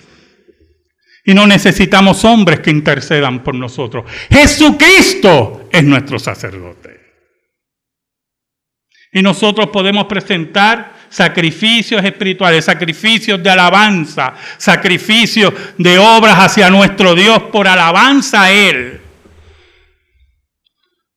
Y 1.25 1.33
no 1.33 1.47
necesitamos 1.47 2.25
hombres 2.25 2.59
que 2.59 2.69
intercedan 2.69 3.43
por 3.43 3.55
nosotros. 3.55 4.05
Jesucristo 4.29 5.69
es 5.71 5.83
nuestro 5.83 6.19
sacerdote. 6.19 6.99
Y 9.13 9.21
nosotros 9.21 9.67
podemos 9.67 10.05
presentar 10.05 10.93
sacrificios 11.07 12.03
espirituales, 12.03 12.65
sacrificios 12.65 13.41
de 13.41 13.49
alabanza, 13.49 14.33
sacrificios 14.57 15.53
de 15.77 15.99
obras 15.99 16.35
hacia 16.37 16.69
nuestro 16.69 17.13
Dios 17.13 17.43
por 17.43 17.67
alabanza 17.67 18.43
a 18.43 18.51
Él. 18.51 18.99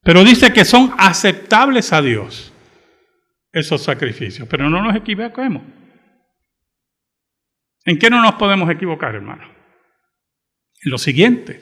Pero 0.03 0.23
dice 0.23 0.53
que 0.53 0.65
son 0.65 0.95
aceptables 0.99 1.93
a 1.93 2.03
Dios 2.03 2.53
esos 3.51 3.83
sacrificios. 3.83 4.47
Pero 4.49 4.69
no 4.69 4.83
nos 4.83 4.95
equivoquemos. 4.95 5.63
¿En 7.85 7.99
qué 7.99 8.11
no 8.11 8.21
nos 8.21 8.35
podemos 8.35 8.71
equivocar, 8.71 9.15
hermano? 9.15 9.56
Lo 10.87 10.99
siguiente. 10.99 11.61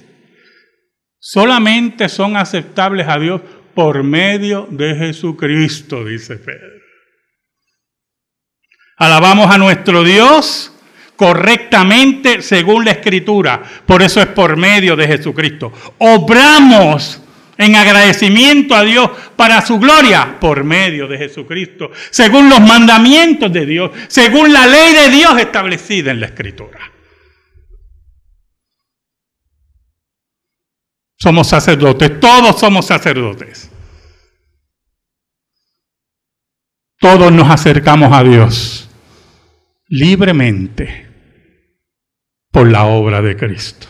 Solamente 1.19 2.11
son 2.11 2.37
aceptables 2.37 3.09
a 3.09 3.19
Dios 3.19 3.41
por 3.75 4.03
medio 4.03 4.69
de 4.71 4.95
Jesucristo, 4.95 6.05
dice 6.05 6.37
Pedro. 6.37 6.83
Alabamos 8.99 9.51
a 9.51 9.57
nuestro 9.57 10.05
Dios 10.05 10.75
correctamente 11.17 12.43
según 12.43 12.85
la 12.85 12.91
Escritura. 12.91 13.63
Por 13.87 14.03
eso 14.03 14.21
es 14.21 14.27
por 14.27 14.59
medio 14.59 14.95
de 14.95 15.07
Jesucristo. 15.07 15.73
Obramos 15.97 17.23
en 17.57 17.77
agradecimiento 17.77 18.75
a 18.75 18.85
Dios 18.85 19.09
para 19.37 19.65
su 19.65 19.79
gloria 19.79 20.39
por 20.39 20.65
medio 20.65 21.09
de 21.09 21.17
Jesucristo, 21.17 21.91
según 22.11 22.51
los 22.51 22.61
mandamientos 22.61 23.51
de 23.51 23.65
Dios, 23.65 23.91
según 24.09 24.53
la 24.53 24.67
ley 24.67 24.93
de 24.93 25.09
Dios 25.09 25.41
establecida 25.41 26.11
en 26.11 26.21
la 26.21 26.27
Escritura. 26.27 26.94
Somos 31.25 31.47
sacerdotes, 31.47 32.21
todos 32.21 32.61
somos 32.61 32.85
sacerdotes. 32.85 33.71
Todos 37.01 37.33
nos 37.33 37.49
acercamos 37.49 38.13
a 38.13 38.23
Dios 38.23 38.91
libremente 39.89 41.09
por 42.53 42.71
la 42.71 42.85
obra 42.85 43.23
de 43.23 43.39
Cristo. 43.39 43.87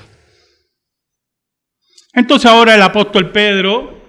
Entonces 2.13 2.49
ahora 2.49 2.77
el 2.77 2.83
apóstol 2.83 3.33
Pedro 3.33 4.01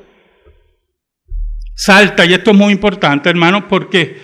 salta, 1.75 2.27
y 2.27 2.33
esto 2.35 2.51
es 2.51 2.57
muy 2.57 2.73
importante, 2.73 3.27
hermanos, 3.27 3.63
porque 3.67 4.21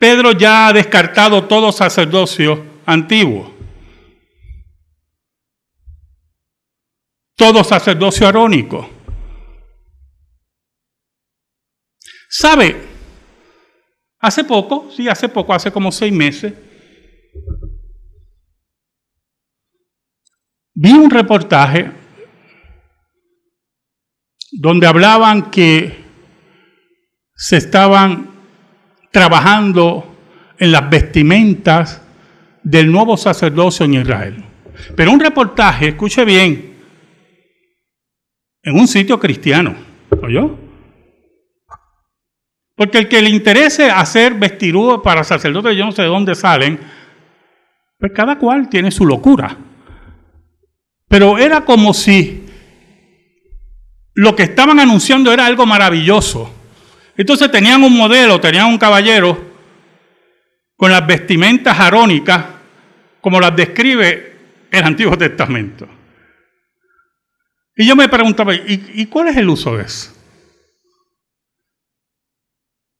Pedro 0.00 0.32
ya 0.32 0.66
ha 0.66 0.72
descartado 0.72 1.44
todo 1.44 1.70
sacerdocio 1.70 2.60
antiguo, 2.86 3.55
todo 7.36 7.62
sacerdocio 7.62 8.26
arónico. 8.26 8.90
¿Sabe? 12.28 12.76
Hace 14.18 14.42
poco, 14.44 14.90
sí, 14.90 15.08
hace 15.08 15.28
poco, 15.28 15.54
hace 15.54 15.70
como 15.70 15.92
seis 15.92 16.12
meses, 16.12 16.52
Vi 20.78 20.92
un 20.92 21.08
reportaje 21.08 21.90
donde 24.52 24.86
hablaban 24.86 25.50
que 25.50 26.04
se 27.34 27.56
estaban 27.56 28.28
trabajando 29.10 30.18
en 30.58 30.72
las 30.72 30.90
vestimentas 30.90 32.02
del 32.62 32.92
nuevo 32.92 33.16
sacerdocio 33.16 33.86
en 33.86 33.94
Israel. 33.94 34.44
Pero 34.94 35.12
un 35.12 35.20
reportaje, 35.20 35.88
escuche 35.88 36.26
bien, 36.26 36.75
en 38.66 38.76
un 38.76 38.88
sitio 38.88 39.18
cristiano, 39.20 39.76
¿oyó? 40.20 40.58
Porque 42.74 42.98
el 42.98 43.08
que 43.08 43.22
le 43.22 43.30
interese 43.30 43.88
hacer 43.90 44.34
vestiduras 44.34 45.00
para 45.04 45.22
sacerdotes, 45.22 45.76
yo 45.76 45.84
no 45.86 45.92
sé 45.92 46.02
de 46.02 46.08
dónde 46.08 46.34
salen, 46.34 46.80
pues 47.96 48.12
cada 48.12 48.36
cual 48.38 48.68
tiene 48.68 48.90
su 48.90 49.06
locura. 49.06 49.56
Pero 51.08 51.38
era 51.38 51.64
como 51.64 51.94
si 51.94 52.44
lo 54.14 54.34
que 54.34 54.42
estaban 54.42 54.80
anunciando 54.80 55.32
era 55.32 55.46
algo 55.46 55.64
maravilloso. 55.64 56.52
Entonces 57.16 57.48
tenían 57.52 57.84
un 57.84 57.96
modelo, 57.96 58.40
tenían 58.40 58.66
un 58.66 58.78
caballero 58.78 59.38
con 60.76 60.90
las 60.90 61.06
vestimentas 61.06 61.78
arónicas, 61.78 62.44
como 63.20 63.40
las 63.40 63.54
describe 63.54 64.38
el 64.72 64.84
Antiguo 64.84 65.16
Testamento. 65.16 65.95
Y 67.76 67.86
yo 67.86 67.94
me 67.94 68.08
preguntaba, 68.08 68.54
¿y, 68.54 68.92
¿y 68.94 69.06
cuál 69.06 69.28
es 69.28 69.36
el 69.36 69.48
uso 69.48 69.76
de 69.76 69.84
eso? 69.84 70.12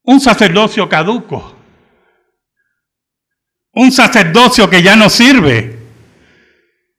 Un 0.02 0.20
sacerdocio 0.20 0.88
caduco. 0.88 1.56
Un 3.72 3.90
sacerdocio 3.90 4.68
que 4.68 4.82
ya 4.82 4.96
no 4.96 5.08
sirve 5.08 5.76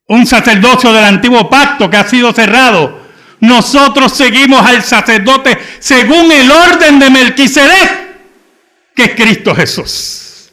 un 0.07 0.25
sacerdocio 0.25 0.93
del 0.93 1.03
antiguo 1.03 1.49
pacto 1.49 1.89
que 1.89 1.97
ha 1.97 2.07
sido 2.07 2.31
cerrado. 2.31 3.05
Nosotros 3.39 4.13
seguimos 4.13 4.61
al 4.61 4.81
sacerdote 4.81 5.57
según 5.79 6.31
el 6.31 6.49
orden 6.49 6.97
de 6.97 7.09
Melquisedec, 7.09 8.07
que 8.95 9.03
es 9.03 9.15
Cristo 9.15 9.53
Jesús. 9.53 10.51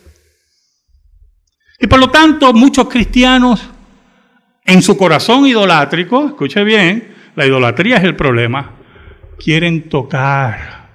Y 1.78 1.86
por 1.86 1.98
lo 1.98 2.10
tanto, 2.10 2.52
muchos 2.52 2.88
cristianos 2.88 3.62
en 4.64 4.82
su 4.82 4.96
corazón 4.96 5.46
idolátrico, 5.46 6.26
escuche 6.26 6.64
bien, 6.64 7.13
la 7.36 7.46
idolatría 7.46 7.96
es 7.96 8.04
el 8.04 8.16
problema, 8.16 8.76
quieren 9.38 9.88
tocar, 9.88 10.88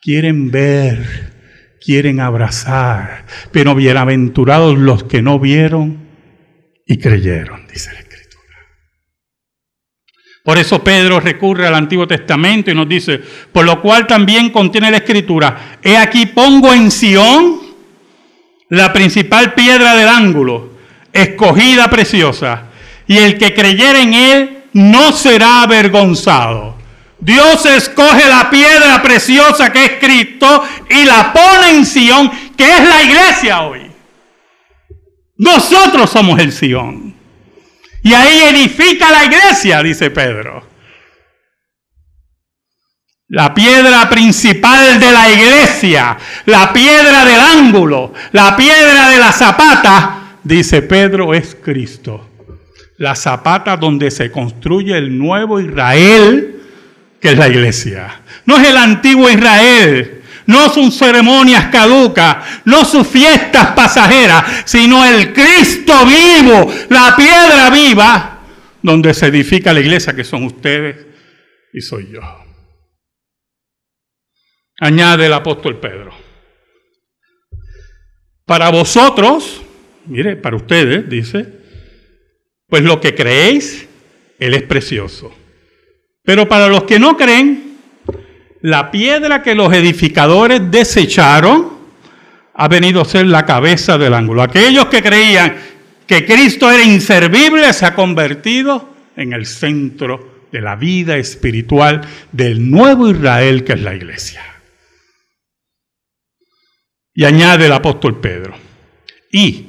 quieren 0.00 0.50
ver, 0.50 1.76
quieren 1.80 2.20
abrazar, 2.20 3.24
pero 3.52 3.74
bienaventurados 3.74 4.78
los 4.78 5.04
que 5.04 5.22
no 5.22 5.38
vieron 5.38 6.08
y 6.86 6.98
creyeron, 6.98 7.66
dice 7.66 7.92
la 7.92 8.00
Escritura. 8.00 8.08
Por 10.44 10.58
eso 10.58 10.82
Pedro 10.82 11.20
recurre 11.20 11.66
al 11.66 11.74
Antiguo 11.74 12.06
Testamento 12.06 12.70
y 12.70 12.74
nos 12.74 12.88
dice, 12.88 13.20
por 13.52 13.64
lo 13.64 13.80
cual 13.82 14.06
también 14.06 14.50
contiene 14.50 14.90
la 14.90 14.98
Escritura, 14.98 15.78
he 15.82 15.96
aquí 15.96 16.26
pongo 16.26 16.72
en 16.72 16.90
Sión 16.90 17.60
la 18.70 18.92
principal 18.92 19.54
piedra 19.54 19.94
del 19.94 20.08
ángulo, 20.08 20.78
escogida 21.12 21.88
preciosa, 21.88 22.64
y 23.06 23.16
el 23.18 23.38
que 23.38 23.54
creyere 23.54 24.02
en 24.02 24.14
él 24.14 24.57
no 24.72 25.12
será 25.12 25.62
avergonzado. 25.62 26.76
Dios 27.20 27.66
escoge 27.66 28.28
la 28.28 28.48
piedra 28.48 29.02
preciosa 29.02 29.72
que 29.72 29.84
es 29.84 29.92
Cristo 30.00 30.64
y 30.88 31.04
la 31.04 31.32
pone 31.32 31.70
en 31.70 31.84
Sion, 31.84 32.30
que 32.56 32.64
es 32.64 32.88
la 32.88 33.02
iglesia 33.02 33.62
hoy. 33.62 33.90
Nosotros 35.36 36.10
somos 36.10 36.38
el 36.38 36.52
Sion. 36.52 37.14
Y 38.02 38.14
ahí 38.14 38.54
edifica 38.54 39.10
la 39.10 39.24
iglesia, 39.24 39.82
dice 39.82 40.10
Pedro. 40.10 40.66
La 43.30 43.52
piedra 43.52 44.08
principal 44.08 44.98
de 44.98 45.12
la 45.12 45.28
iglesia, 45.30 46.16
la 46.46 46.72
piedra 46.72 47.24
del 47.24 47.40
ángulo, 47.40 48.14
la 48.32 48.56
piedra 48.56 49.10
de 49.10 49.18
la 49.18 49.32
zapata, 49.32 50.38
dice 50.42 50.80
Pedro, 50.82 51.34
es 51.34 51.54
Cristo. 51.62 52.27
La 52.98 53.14
zapata 53.14 53.76
donde 53.76 54.10
se 54.10 54.30
construye 54.30 54.96
el 54.96 55.16
nuevo 55.16 55.60
Israel 55.60 56.58
que 57.20 57.30
es 57.30 57.38
la 57.38 57.48
iglesia. 57.48 58.20
No 58.46 58.56
es 58.58 58.68
el 58.68 58.76
antiguo 58.76 59.28
Israel, 59.28 60.22
no 60.46 60.68
son 60.70 60.90
ceremonias 60.92 61.66
caducas, 61.66 62.62
no 62.64 62.84
sus 62.84 63.06
fiestas 63.06 63.72
pasajeras, 63.72 64.62
sino 64.64 65.04
el 65.04 65.32
Cristo 65.32 65.92
vivo, 66.06 66.72
la 66.88 67.14
piedra 67.16 67.70
viva, 67.70 68.38
donde 68.82 69.12
se 69.14 69.26
edifica 69.26 69.72
la 69.72 69.80
iglesia, 69.80 70.14
que 70.14 70.24
son 70.24 70.44
ustedes 70.44 71.06
y 71.72 71.80
soy 71.80 72.12
yo. 72.12 72.20
Añade 74.80 75.26
el 75.26 75.32
apóstol 75.32 75.78
Pedro. 75.80 76.12
Para 78.46 78.70
vosotros, 78.70 79.60
mire, 80.06 80.36
para 80.36 80.56
ustedes, 80.56 81.08
dice, 81.10 81.57
pues 82.68 82.82
lo 82.82 83.00
que 83.00 83.14
creéis, 83.14 83.86
Él 84.38 84.54
es 84.54 84.62
precioso. 84.62 85.34
Pero 86.22 86.48
para 86.48 86.68
los 86.68 86.84
que 86.84 86.98
no 86.98 87.16
creen, 87.16 87.78
la 88.60 88.90
piedra 88.90 89.42
que 89.42 89.54
los 89.54 89.72
edificadores 89.72 90.70
desecharon 90.70 91.78
ha 92.54 92.68
venido 92.68 93.00
a 93.00 93.04
ser 93.04 93.26
la 93.26 93.46
cabeza 93.46 93.96
del 93.98 94.14
ángulo. 94.14 94.42
Aquellos 94.42 94.86
que 94.86 95.02
creían 95.02 95.56
que 96.06 96.26
Cristo 96.26 96.70
era 96.70 96.82
inservible 96.82 97.72
se 97.72 97.86
ha 97.86 97.94
convertido 97.94 98.94
en 99.16 99.32
el 99.32 99.46
centro 99.46 100.46
de 100.50 100.60
la 100.60 100.76
vida 100.76 101.16
espiritual 101.16 102.00
del 102.32 102.70
nuevo 102.70 103.10
Israel 103.10 103.64
que 103.64 103.74
es 103.74 103.82
la 103.82 103.94
iglesia. 103.94 104.42
Y 107.14 107.24
añade 107.24 107.66
el 107.66 107.72
apóstol 107.72 108.20
Pedro, 108.20 108.54
y 109.32 109.66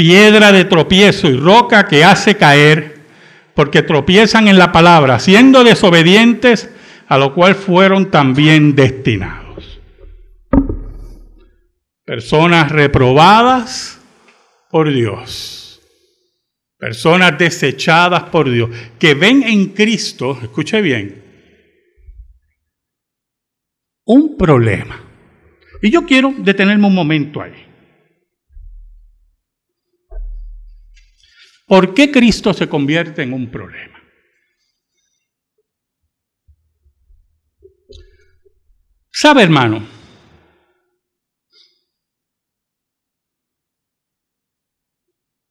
piedra 0.00 0.50
de 0.50 0.64
tropiezo 0.64 1.28
y 1.28 1.36
roca 1.36 1.86
que 1.86 2.04
hace 2.04 2.34
caer 2.38 3.00
porque 3.52 3.82
tropiezan 3.82 4.48
en 4.48 4.56
la 4.56 4.72
palabra, 4.72 5.18
siendo 5.18 5.62
desobedientes, 5.62 6.70
a 7.06 7.18
lo 7.18 7.34
cual 7.34 7.54
fueron 7.54 8.10
también 8.10 8.74
destinados. 8.74 9.78
Personas 12.06 12.72
reprobadas 12.72 14.00
por 14.70 14.90
Dios, 14.90 15.82
personas 16.78 17.36
desechadas 17.36 18.22
por 18.30 18.50
Dios, 18.50 18.70
que 18.98 19.12
ven 19.12 19.42
en 19.42 19.66
Cristo, 19.66 20.38
escuche 20.40 20.80
bien, 20.80 21.22
un 24.06 24.38
problema. 24.38 24.98
Y 25.82 25.90
yo 25.90 26.06
quiero 26.06 26.32
detenerme 26.38 26.86
un 26.86 26.94
momento 26.94 27.42
ahí. 27.42 27.69
¿Por 31.70 31.94
qué 31.94 32.10
Cristo 32.10 32.52
se 32.52 32.68
convierte 32.68 33.22
en 33.22 33.32
un 33.32 33.48
problema? 33.48 33.96
¿Sabe, 39.12 39.44
hermano? 39.44 39.86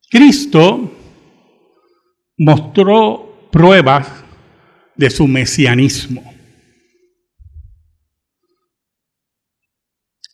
Cristo 0.10 0.91
mostró 2.38 3.47
pruebas 3.49 4.25
de 4.97 5.10
su 5.10 5.25
mesianismo. 5.25 6.34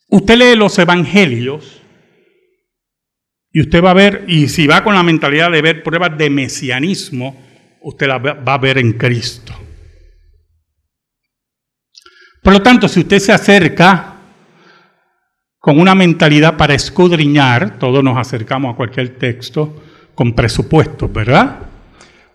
Usted 0.08 0.36
lee 0.36 0.56
los 0.56 0.76
evangelios 0.80 1.80
y 3.56 3.60
usted 3.62 3.82
va 3.82 3.92
a 3.92 3.94
ver, 3.94 4.24
y 4.28 4.48
si 4.48 4.66
va 4.66 4.84
con 4.84 4.94
la 4.94 5.02
mentalidad 5.02 5.50
de 5.50 5.62
ver 5.62 5.82
pruebas 5.82 6.18
de 6.18 6.28
mesianismo, 6.28 7.42
usted 7.80 8.06
la 8.06 8.18
va 8.18 8.52
a 8.52 8.58
ver 8.58 8.76
en 8.76 8.92
Cristo. 8.92 9.54
Por 12.42 12.52
lo 12.52 12.60
tanto, 12.60 12.86
si 12.86 13.00
usted 13.00 13.18
se 13.18 13.32
acerca 13.32 14.16
con 15.58 15.80
una 15.80 15.94
mentalidad 15.94 16.58
para 16.58 16.74
escudriñar, 16.74 17.78
todos 17.78 18.04
nos 18.04 18.18
acercamos 18.18 18.74
a 18.74 18.76
cualquier 18.76 19.16
texto 19.16 19.82
con 20.14 20.34
presupuestos, 20.34 21.10
¿verdad? 21.10 21.60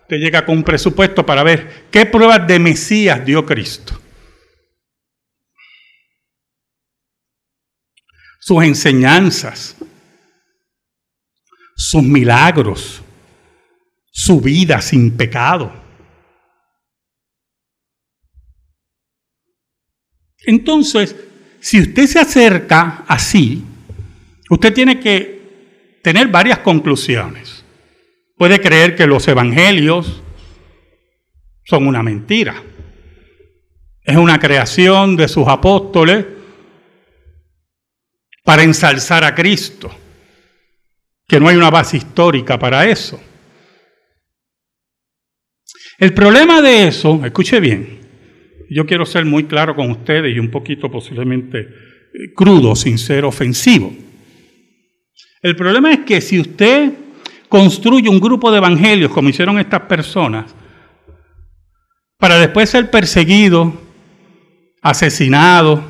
Usted 0.00 0.16
llega 0.16 0.44
con 0.44 0.56
un 0.56 0.64
presupuesto 0.64 1.24
para 1.24 1.44
ver 1.44 1.84
qué 1.92 2.04
pruebas 2.04 2.48
de 2.48 2.58
Mesías 2.58 3.24
dio 3.24 3.46
Cristo. 3.46 3.96
Sus 8.40 8.64
enseñanzas, 8.64 9.76
sus 11.82 12.04
milagros, 12.04 13.02
su 14.12 14.40
vida 14.40 14.80
sin 14.80 15.16
pecado. 15.16 15.72
Entonces, 20.44 21.16
si 21.60 21.80
usted 21.80 22.06
se 22.06 22.20
acerca 22.20 23.04
así, 23.08 23.64
usted 24.48 24.72
tiene 24.72 25.00
que 25.00 25.98
tener 26.04 26.28
varias 26.28 26.60
conclusiones. 26.60 27.64
Puede 28.36 28.60
creer 28.60 28.94
que 28.94 29.06
los 29.08 29.26
evangelios 29.26 30.22
son 31.64 31.88
una 31.88 32.02
mentira. 32.02 32.62
Es 34.04 34.16
una 34.16 34.38
creación 34.38 35.16
de 35.16 35.26
sus 35.26 35.48
apóstoles 35.48 36.26
para 38.44 38.62
ensalzar 38.62 39.24
a 39.24 39.34
Cristo 39.34 39.92
que 41.32 41.40
no 41.40 41.48
hay 41.48 41.56
una 41.56 41.70
base 41.70 41.96
histórica 41.96 42.58
para 42.58 42.86
eso. 42.86 43.18
El 45.96 46.12
problema 46.12 46.60
de 46.60 46.88
eso, 46.88 47.24
escuche 47.24 47.58
bien, 47.58 48.00
yo 48.68 48.84
quiero 48.84 49.06
ser 49.06 49.24
muy 49.24 49.44
claro 49.44 49.74
con 49.74 49.90
ustedes 49.90 50.36
y 50.36 50.38
un 50.38 50.50
poquito 50.50 50.90
posiblemente 50.90 51.60
eh, 51.60 52.34
crudo, 52.36 52.76
sin 52.76 52.98
ser 52.98 53.24
ofensivo. 53.24 53.90
El 55.40 55.56
problema 55.56 55.94
es 55.94 56.00
que 56.00 56.20
si 56.20 56.38
usted 56.38 56.92
construye 57.48 58.10
un 58.10 58.20
grupo 58.20 58.50
de 58.50 58.58
evangelios 58.58 59.10
como 59.10 59.30
hicieron 59.30 59.58
estas 59.58 59.80
personas, 59.84 60.54
para 62.18 62.38
después 62.38 62.68
ser 62.68 62.90
perseguido, 62.90 63.72
asesinado, 64.82 65.82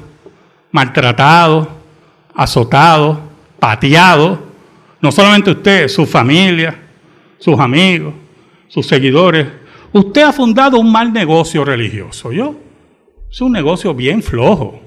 maltratado, 0.70 1.68
azotado, 2.32 3.28
pateado, 3.58 4.51
no 5.02 5.10
solamente 5.10 5.50
usted, 5.50 5.88
su 5.88 6.06
familia, 6.06 6.80
sus 7.38 7.58
amigos, 7.58 8.14
sus 8.68 8.86
seguidores. 8.86 9.46
Usted 9.92 10.22
ha 10.22 10.32
fundado 10.32 10.78
un 10.78 10.90
mal 10.90 11.12
negocio 11.12 11.64
religioso, 11.64 12.32
¿yo? 12.32 12.54
Es 13.30 13.40
un 13.40 13.52
negocio 13.52 13.92
bien 13.94 14.22
flojo. 14.22 14.80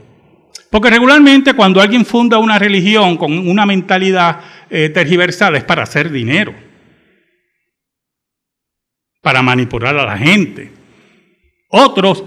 Porque 0.72 0.90
regularmente 0.90 1.54
cuando 1.54 1.82
alguien 1.82 2.06
funda 2.06 2.38
una 2.38 2.58
religión 2.58 3.18
con 3.18 3.48
una 3.48 3.66
mentalidad 3.66 4.40
eh, 4.70 4.92
es 4.94 5.64
para 5.64 5.84
hacer 5.84 6.10
dinero, 6.10 6.56
para 9.22 9.42
manipular 9.42 9.98
a 9.98 10.06
la 10.06 10.18
gente. 10.18 10.72
Otros 11.70 12.24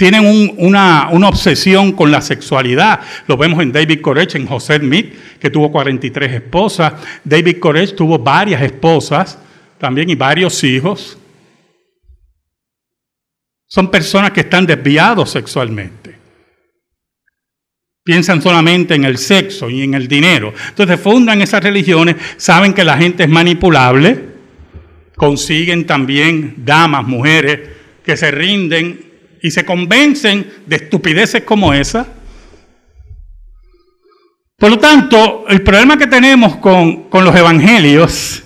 tienen 0.00 0.54
una, 0.56 1.10
una, 1.12 1.28
obsesión 1.28 1.92
con 1.92 2.10
la 2.10 2.22
sexualidad. 2.22 3.00
Lo 3.26 3.36
vemos 3.36 3.62
en 3.62 3.70
David 3.70 4.00
Koresh, 4.00 4.34
en 4.34 4.46
José 4.46 4.78
Smith, 4.78 5.12
que 5.38 5.50
tuvo 5.50 5.70
43 5.70 6.32
esposas. 6.32 6.94
David 7.22 7.58
Koresh 7.58 7.94
tuvo 7.94 8.18
varias 8.18 8.62
esposas 8.62 9.38
también 9.76 10.08
y 10.08 10.14
varios 10.14 10.64
hijos. 10.64 11.18
Son 13.66 13.90
personas 13.90 14.30
que 14.30 14.40
están 14.40 14.64
desviados 14.64 15.32
sexualmente. 15.32 16.16
Piensan 18.02 18.40
solamente 18.40 18.94
en 18.94 19.04
el 19.04 19.18
sexo 19.18 19.68
y 19.68 19.82
en 19.82 19.92
el 19.92 20.08
dinero. 20.08 20.54
Entonces 20.70 20.98
fundan 20.98 21.42
esas 21.42 21.62
religiones, 21.62 22.16
saben 22.38 22.72
que 22.72 22.84
la 22.84 22.96
gente 22.96 23.24
es 23.24 23.28
manipulable, 23.28 24.18
consiguen 25.14 25.84
también 25.84 26.54
damas, 26.56 27.06
mujeres 27.06 27.68
que 28.02 28.16
se 28.16 28.30
rinden 28.30 29.09
y 29.42 29.50
se 29.50 29.64
convencen 29.64 30.50
de 30.66 30.76
estupideces 30.76 31.42
como 31.44 31.72
esa. 31.72 32.06
Por 34.56 34.70
lo 34.70 34.78
tanto, 34.78 35.44
el 35.48 35.62
problema 35.62 35.96
que 35.96 36.06
tenemos 36.06 36.56
con, 36.56 37.08
con 37.08 37.24
los 37.24 37.34
evangelios 37.34 38.42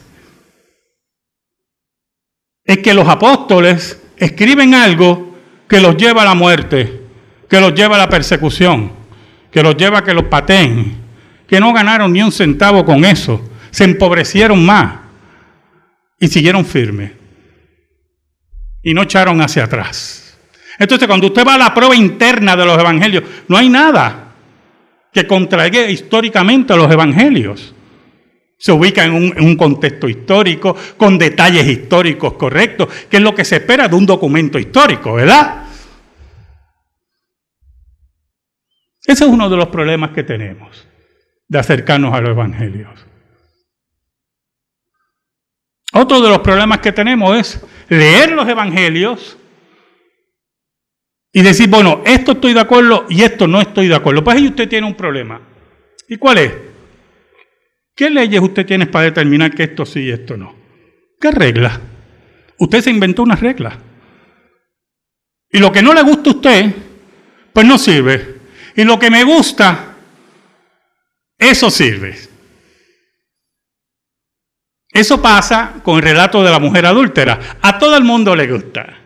es 2.64 2.78
que 2.78 2.94
los 2.94 3.08
apóstoles 3.08 4.00
escriben 4.16 4.74
algo 4.74 5.36
que 5.68 5.80
los 5.80 5.96
lleva 5.96 6.22
a 6.22 6.26
la 6.26 6.34
muerte, 6.34 7.00
que 7.48 7.60
los 7.60 7.74
lleva 7.74 7.96
a 7.96 7.98
la 7.98 8.08
persecución, 8.08 8.92
que 9.50 9.62
los 9.62 9.76
lleva 9.76 9.98
a 9.98 10.04
que 10.04 10.14
los 10.14 10.24
pateen, 10.24 10.96
que 11.46 11.60
no 11.60 11.72
ganaron 11.72 12.12
ni 12.12 12.22
un 12.22 12.32
centavo 12.32 12.84
con 12.84 13.04
eso, 13.04 13.50
se 13.70 13.84
empobrecieron 13.84 14.64
más 14.64 15.00
y 16.20 16.28
siguieron 16.28 16.64
firmes 16.64 17.12
y 18.82 18.94
no 18.94 19.02
echaron 19.02 19.40
hacia 19.40 19.64
atrás. 19.64 20.23
Entonces, 20.78 21.06
cuando 21.06 21.28
usted 21.28 21.46
va 21.46 21.54
a 21.54 21.58
la 21.58 21.74
prueba 21.74 21.94
interna 21.94 22.56
de 22.56 22.64
los 22.64 22.78
evangelios, 22.78 23.24
no 23.48 23.56
hay 23.56 23.68
nada 23.68 24.32
que 25.12 25.26
contraiga 25.26 25.88
históricamente 25.88 26.72
a 26.72 26.76
los 26.76 26.90
evangelios. 26.90 27.74
Se 28.58 28.72
ubica 28.72 29.04
en 29.04 29.12
un, 29.12 29.56
contexto 29.56 30.08
histórico, 30.08 30.76
con 30.96 31.18
detalles 31.18 31.66
históricos 31.66 32.34
correctos, 32.34 32.88
que 33.08 33.18
es 33.18 33.22
lo 33.22 33.34
que 33.34 33.44
se 33.44 33.56
espera 33.56 33.88
de 33.88 33.94
un 33.94 34.06
documento 34.06 34.58
histórico, 34.58 35.14
¿verdad? 35.14 35.64
Ese 39.06 39.24
es 39.24 39.30
uno 39.30 39.50
de 39.50 39.56
los 39.56 39.68
problemas 39.68 40.10
que 40.10 40.22
tenemos 40.22 40.88
de 41.46 41.58
acercarnos 41.58 42.14
a 42.14 42.20
los 42.20 42.30
evangelios. 42.30 43.06
Otro 45.92 46.20
de 46.20 46.28
los 46.28 46.38
problemas 46.38 46.78
que 46.78 46.90
tenemos 46.90 47.36
es 47.36 47.66
leer 47.88 48.32
los 48.32 48.48
evangelios 48.48 49.36
y 51.36 51.42
decir, 51.42 51.68
bueno, 51.68 52.00
esto 52.06 52.32
estoy 52.32 52.54
de 52.54 52.60
acuerdo 52.60 53.06
y 53.08 53.22
esto 53.22 53.48
no 53.48 53.60
estoy 53.60 53.88
de 53.88 53.96
acuerdo. 53.96 54.22
Pues 54.22 54.36
ahí 54.36 54.46
usted 54.46 54.68
tiene 54.68 54.86
un 54.86 54.94
problema. 54.94 55.40
¿Y 56.08 56.16
cuál 56.16 56.38
es? 56.38 56.52
¿Qué 57.96 58.08
leyes 58.08 58.40
usted 58.40 58.64
tiene 58.64 58.86
para 58.86 59.06
determinar 59.06 59.52
que 59.52 59.64
esto 59.64 59.84
sí 59.84 60.02
y 60.02 60.10
esto 60.12 60.36
no? 60.36 60.54
¿Qué 61.20 61.32
regla? 61.32 61.80
Usted 62.60 62.80
se 62.82 62.90
inventó 62.90 63.24
una 63.24 63.34
regla. 63.34 63.76
Y 65.50 65.58
lo 65.58 65.72
que 65.72 65.82
no 65.82 65.92
le 65.92 66.02
gusta 66.02 66.30
a 66.30 66.34
usted, 66.34 66.72
pues 67.52 67.66
no 67.66 67.78
sirve. 67.78 68.36
Y 68.76 68.84
lo 68.84 68.96
que 68.96 69.10
me 69.10 69.24
gusta, 69.24 69.96
eso 71.36 71.68
sirve. 71.68 72.16
Eso 74.88 75.20
pasa 75.20 75.80
con 75.82 75.96
el 75.96 76.02
relato 76.02 76.44
de 76.44 76.52
la 76.52 76.60
mujer 76.60 76.86
adúltera. 76.86 77.58
A 77.60 77.76
todo 77.76 77.96
el 77.96 78.04
mundo 78.04 78.36
le 78.36 78.46
gusta. 78.46 79.03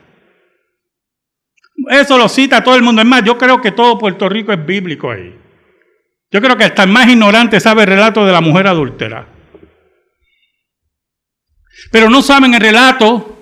Eso 1.88 2.18
lo 2.18 2.29
cita 2.29 2.62
todo 2.62 2.77
el 2.77 2.83
mundo. 2.83 3.03
Es 3.03 3.09
más, 3.09 3.22
yo 3.24 3.38
creo 3.38 3.61
que 3.61 3.72
todo 3.72 3.98
Puerto 3.98 4.29
Rico 4.29 4.53
es 4.53 4.64
bíblico 4.64 5.11
ahí. 5.11 5.35
Yo 6.31 6.40
creo 6.42 6.57
que 6.57 6.64
hasta 6.64 6.83
el 6.83 6.90
más 6.90 7.09
ignorante 7.09 7.59
sabe 7.59 7.83
el 7.83 7.88
relato 7.88 8.27
de 8.27 8.33
la 8.33 8.40
mujer 8.40 8.66
adúltera. 8.66 9.27
Pero 11.90 12.11
no 12.11 12.22
saben 12.22 12.55
el 12.55 12.61
relato 12.61 13.38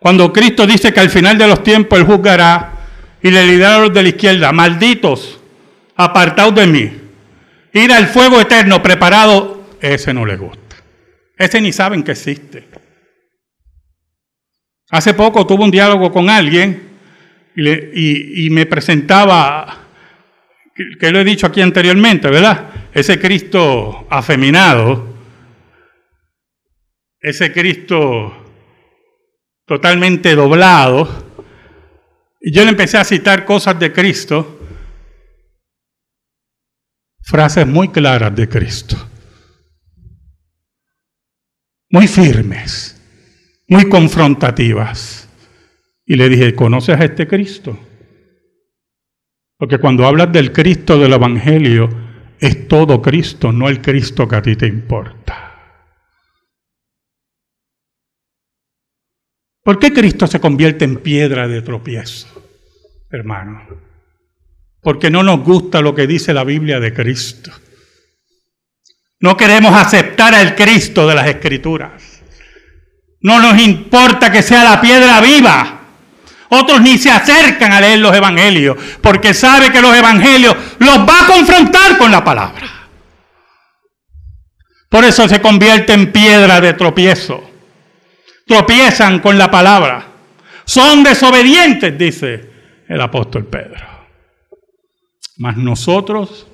cuando 0.00 0.32
Cristo 0.32 0.66
dice 0.66 0.92
que 0.92 1.00
al 1.00 1.10
final 1.10 1.38
de 1.38 1.46
los 1.46 1.62
tiempos 1.62 1.98
Él 1.98 2.06
juzgará 2.06 2.72
y 3.22 3.30
le 3.30 3.42
dirá 3.44 3.76
a 3.76 3.80
los 3.80 3.94
de 3.94 4.02
la 4.02 4.08
izquierda, 4.08 4.52
malditos, 4.52 5.38
apartados 5.96 6.54
de 6.54 6.66
mí. 6.66 6.92
Ir 7.72 7.92
al 7.92 8.06
fuego 8.08 8.40
eterno 8.40 8.82
preparado, 8.82 9.64
ese 9.80 10.12
no 10.12 10.24
le 10.24 10.36
gusta. 10.36 10.76
Ese 11.36 11.60
ni 11.60 11.72
saben 11.72 12.02
que 12.02 12.12
existe. 12.12 12.68
Hace 14.90 15.14
poco 15.14 15.46
tuve 15.46 15.64
un 15.64 15.70
diálogo 15.70 16.10
con 16.10 16.30
alguien 16.30 16.87
y, 17.58 18.48
me 18.50 18.66
presentaba, 18.66 19.86
que 21.00 21.10
lo 21.10 21.20
he 21.20 21.24
dicho 21.24 21.46
aquí 21.46 21.60
anteriormente, 21.60 22.30
¿verdad? 22.30 22.70
Ese 22.92 23.18
Cristo 23.18 24.06
afeminado, 24.10 25.14
ese 27.20 27.52
Cristo 27.52 28.44
totalmente 29.66 30.34
doblado. 30.34 31.26
Y 32.40 32.52
yo 32.52 32.62
le 32.62 32.70
empecé 32.70 32.96
a 32.96 33.04
citar 33.04 33.44
cosas 33.44 33.78
de 33.78 33.92
Cristo, 33.92 34.60
frases 37.22 37.66
muy 37.66 37.88
claras 37.88 38.34
de 38.34 38.48
Cristo, 38.48 38.96
muy 41.90 42.06
firmes, 42.06 43.00
muy 43.68 43.88
confrontativas. 43.88 45.27
Y 46.10 46.16
le 46.16 46.30
dije, 46.30 46.54
¿conoces 46.54 46.98
a 46.98 47.04
este 47.04 47.28
Cristo? 47.28 47.78
Porque 49.58 49.76
cuando 49.76 50.06
hablas 50.06 50.32
del 50.32 50.52
Cristo 50.52 50.98
del 50.98 51.12
Evangelio, 51.12 51.90
es 52.40 52.66
todo 52.66 53.02
Cristo, 53.02 53.52
no 53.52 53.68
el 53.68 53.82
Cristo 53.82 54.26
que 54.26 54.36
a 54.36 54.40
ti 54.40 54.56
te 54.56 54.66
importa. 54.66 55.44
¿Por 59.62 59.78
qué 59.78 59.92
Cristo 59.92 60.26
se 60.26 60.40
convierte 60.40 60.86
en 60.86 60.96
piedra 60.96 61.46
de 61.46 61.60
tropiezo, 61.60 62.42
hermano? 63.10 63.68
Porque 64.80 65.10
no 65.10 65.22
nos 65.22 65.44
gusta 65.44 65.82
lo 65.82 65.94
que 65.94 66.06
dice 66.06 66.32
la 66.32 66.44
Biblia 66.44 66.80
de 66.80 66.94
Cristo. 66.94 67.52
No 69.20 69.36
queremos 69.36 69.74
aceptar 69.74 70.34
al 70.34 70.54
Cristo 70.54 71.06
de 71.06 71.14
las 71.14 71.28
Escrituras. 71.28 72.22
No 73.20 73.42
nos 73.42 73.60
importa 73.60 74.32
que 74.32 74.40
sea 74.40 74.64
la 74.64 74.80
piedra 74.80 75.20
viva. 75.20 75.77
Otros 76.50 76.80
ni 76.80 76.96
se 76.96 77.10
acercan 77.10 77.72
a 77.72 77.80
leer 77.80 77.98
los 77.98 78.14
evangelios 78.14 78.76
porque 79.02 79.34
sabe 79.34 79.70
que 79.70 79.82
los 79.82 79.94
evangelios 79.94 80.56
los 80.78 80.98
va 80.98 81.24
a 81.24 81.26
confrontar 81.26 81.98
con 81.98 82.10
la 82.10 82.24
palabra. 82.24 82.66
Por 84.88 85.04
eso 85.04 85.28
se 85.28 85.40
convierte 85.40 85.92
en 85.92 86.10
piedra 86.10 86.60
de 86.60 86.72
tropiezo. 86.72 87.42
Tropiezan 88.46 89.18
con 89.20 89.36
la 89.36 89.50
palabra. 89.50 90.06
Son 90.64 91.02
desobedientes, 91.02 91.98
dice 91.98 92.50
el 92.88 93.00
apóstol 93.00 93.44
Pedro. 93.46 93.86
Mas 95.36 95.58
nosotros, 95.58 96.46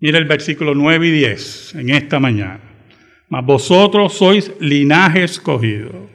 mire 0.00 0.18
el 0.18 0.24
versículo 0.24 0.74
9 0.74 1.06
y 1.06 1.10
10 1.12 1.74
en 1.76 1.90
esta 1.90 2.18
mañana. 2.18 2.60
Mas 3.28 3.46
vosotros 3.46 4.14
sois 4.14 4.50
linaje 4.58 5.22
escogido 5.22 6.11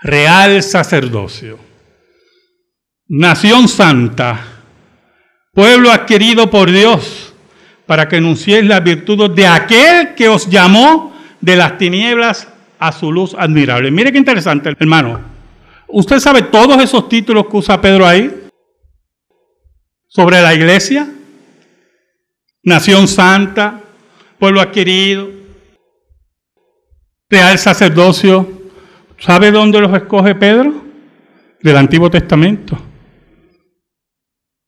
real 0.00 0.62
sacerdocio, 0.62 1.58
nación 3.08 3.68
santa, 3.68 4.40
pueblo 5.52 5.90
adquirido 5.90 6.48
por 6.50 6.70
Dios, 6.70 7.34
para 7.86 8.08
que 8.08 8.16
anunciéis 8.16 8.64
las 8.66 8.84
virtudes 8.84 9.34
de 9.34 9.46
aquel 9.46 10.14
que 10.14 10.28
os 10.28 10.48
llamó 10.48 11.16
de 11.40 11.56
las 11.56 11.78
tinieblas 11.78 12.48
a 12.78 12.92
su 12.92 13.10
luz 13.10 13.34
admirable. 13.36 13.90
Mire 13.90 14.12
qué 14.12 14.18
interesante, 14.18 14.72
hermano. 14.78 15.20
¿Usted 15.88 16.20
sabe 16.20 16.42
todos 16.42 16.80
esos 16.82 17.08
títulos 17.08 17.46
que 17.48 17.56
usa 17.56 17.80
Pedro 17.80 18.06
ahí? 18.06 18.44
Sobre 20.06 20.40
la 20.40 20.54
iglesia, 20.54 21.08
nación 22.62 23.08
santa, 23.08 23.80
pueblo 24.38 24.60
adquirido, 24.60 25.28
real 27.28 27.58
sacerdocio, 27.58 28.57
¿Sabe 29.18 29.50
dónde 29.50 29.80
los 29.80 29.92
escoge 29.94 30.34
Pedro? 30.34 30.84
Del 31.60 31.76
Antiguo 31.76 32.08
Testamento, 32.08 32.78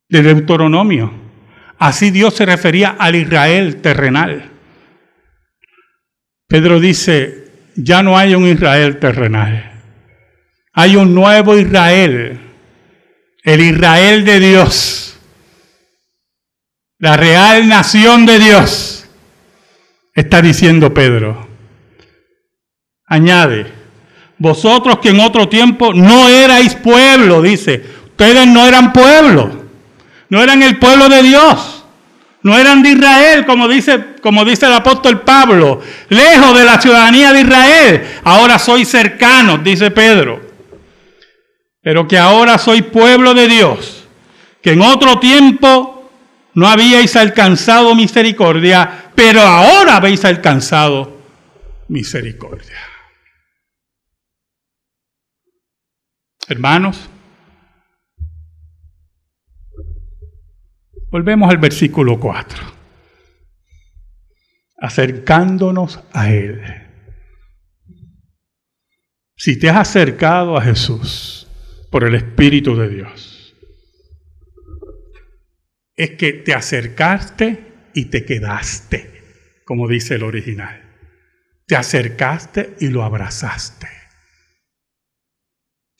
del 0.08 0.24
Deuteronomio. 0.24 1.12
Así 1.78 2.10
Dios 2.10 2.34
se 2.34 2.44
refería 2.44 2.96
al 2.98 3.14
Israel 3.14 3.80
terrenal. 3.80 4.50
Pedro 6.48 6.80
dice, 6.80 7.52
ya 7.76 8.02
no 8.02 8.18
hay 8.18 8.34
un 8.34 8.46
Israel 8.46 8.98
terrenal. 8.98 9.70
Hay 10.72 10.96
un 10.96 11.14
nuevo 11.14 11.56
Israel, 11.56 12.40
el 13.44 13.60
Israel 13.60 14.24
de 14.24 14.40
Dios, 14.40 15.18
la 16.98 17.16
real 17.16 17.68
nación 17.68 18.26
de 18.26 18.38
Dios, 18.40 19.08
está 20.14 20.42
diciendo 20.42 20.92
Pedro. 20.92 21.48
Añade, 23.06 23.79
vosotros 24.40 24.98
que 25.00 25.10
en 25.10 25.20
otro 25.20 25.48
tiempo 25.48 25.92
no 25.92 26.26
erais 26.26 26.74
pueblo, 26.74 27.42
dice, 27.42 27.84
ustedes 28.06 28.46
no 28.46 28.66
eran 28.66 28.90
pueblo, 28.90 29.50
no 30.30 30.42
eran 30.42 30.62
el 30.62 30.78
pueblo 30.78 31.10
de 31.10 31.22
Dios, 31.22 31.84
no 32.42 32.58
eran 32.58 32.82
de 32.82 32.92
Israel, 32.92 33.44
como 33.44 33.68
dice, 33.68 34.14
como 34.22 34.46
dice 34.46 34.64
el 34.64 34.72
apóstol 34.72 35.20
Pablo, 35.20 35.82
lejos 36.08 36.58
de 36.58 36.64
la 36.64 36.80
ciudadanía 36.80 37.34
de 37.34 37.42
Israel, 37.42 38.04
ahora 38.24 38.58
soy 38.58 38.86
cercano, 38.86 39.58
dice 39.58 39.90
Pedro, 39.90 40.40
pero 41.82 42.08
que 42.08 42.16
ahora 42.16 42.56
soy 42.56 42.80
pueblo 42.80 43.34
de 43.34 43.46
Dios, 43.46 44.08
que 44.62 44.72
en 44.72 44.80
otro 44.80 45.18
tiempo 45.18 46.10
no 46.54 46.66
habíais 46.66 47.14
alcanzado 47.14 47.94
misericordia, 47.94 49.10
pero 49.14 49.42
ahora 49.42 49.96
habéis 49.96 50.24
alcanzado 50.24 51.18
misericordia. 51.88 52.89
Hermanos, 56.50 57.08
volvemos 61.12 61.48
al 61.48 61.58
versículo 61.58 62.18
4. 62.18 62.58
Acercándonos 64.78 66.00
a 66.12 66.32
Él. 66.32 66.60
Si 69.36 69.60
te 69.60 69.70
has 69.70 69.76
acercado 69.76 70.56
a 70.56 70.62
Jesús 70.62 71.46
por 71.88 72.02
el 72.02 72.16
Espíritu 72.16 72.74
de 72.74 72.88
Dios, 72.88 73.54
es 75.94 76.10
que 76.16 76.32
te 76.32 76.52
acercaste 76.52 77.90
y 77.94 78.06
te 78.06 78.24
quedaste, 78.24 79.22
como 79.64 79.86
dice 79.86 80.16
el 80.16 80.24
original. 80.24 80.82
Te 81.68 81.76
acercaste 81.76 82.74
y 82.80 82.88
lo 82.88 83.04
abrazaste. 83.04 83.99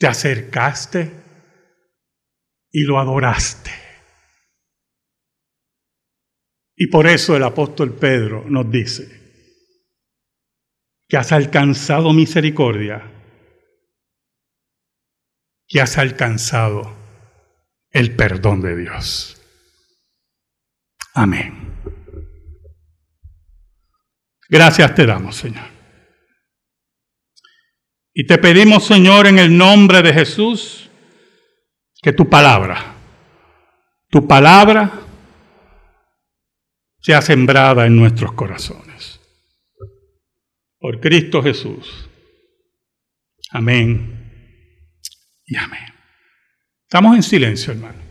Te 0.00 0.06
acercaste 0.06 1.12
y 2.70 2.84
lo 2.84 2.98
adoraste. 2.98 3.70
Y 6.74 6.86
por 6.86 7.06
eso 7.06 7.36
el 7.36 7.42
apóstol 7.42 7.94
Pedro 7.94 8.46
nos 8.48 8.70
dice 8.70 9.20
que 11.06 11.18
has 11.18 11.32
alcanzado 11.32 12.14
misericordia, 12.14 13.12
que 15.68 15.82
has 15.82 15.98
alcanzado 15.98 16.96
el 17.90 18.16
perdón 18.16 18.62
de 18.62 18.76
Dios. 18.76 19.38
Amén. 21.12 21.74
Gracias 24.48 24.94
te 24.94 25.04
damos, 25.04 25.36
Señor. 25.36 25.79
Y 28.20 28.26
te 28.26 28.37
pedimos, 28.37 28.85
Señor, 28.85 29.26
en 29.28 29.38
el 29.38 29.56
nombre 29.56 30.02
de 30.02 30.12
Jesús, 30.12 30.90
que 32.02 32.12
tu 32.12 32.28
palabra, 32.28 32.96
tu 34.11 34.28
palabra 34.28 34.92
sea 37.00 37.22
sembrada 37.22 37.87
en 37.87 37.96
nuestros 37.96 38.35
corazones. 38.35 39.22
Por 40.78 41.00
Cristo 41.00 41.42
Jesús. 41.42 42.11
Amén 43.52 44.52
y 45.46 45.56
amén. 45.56 45.94
Estamos 46.83 47.16
en 47.16 47.22
silencio, 47.22 47.72
hermano. 47.72 48.10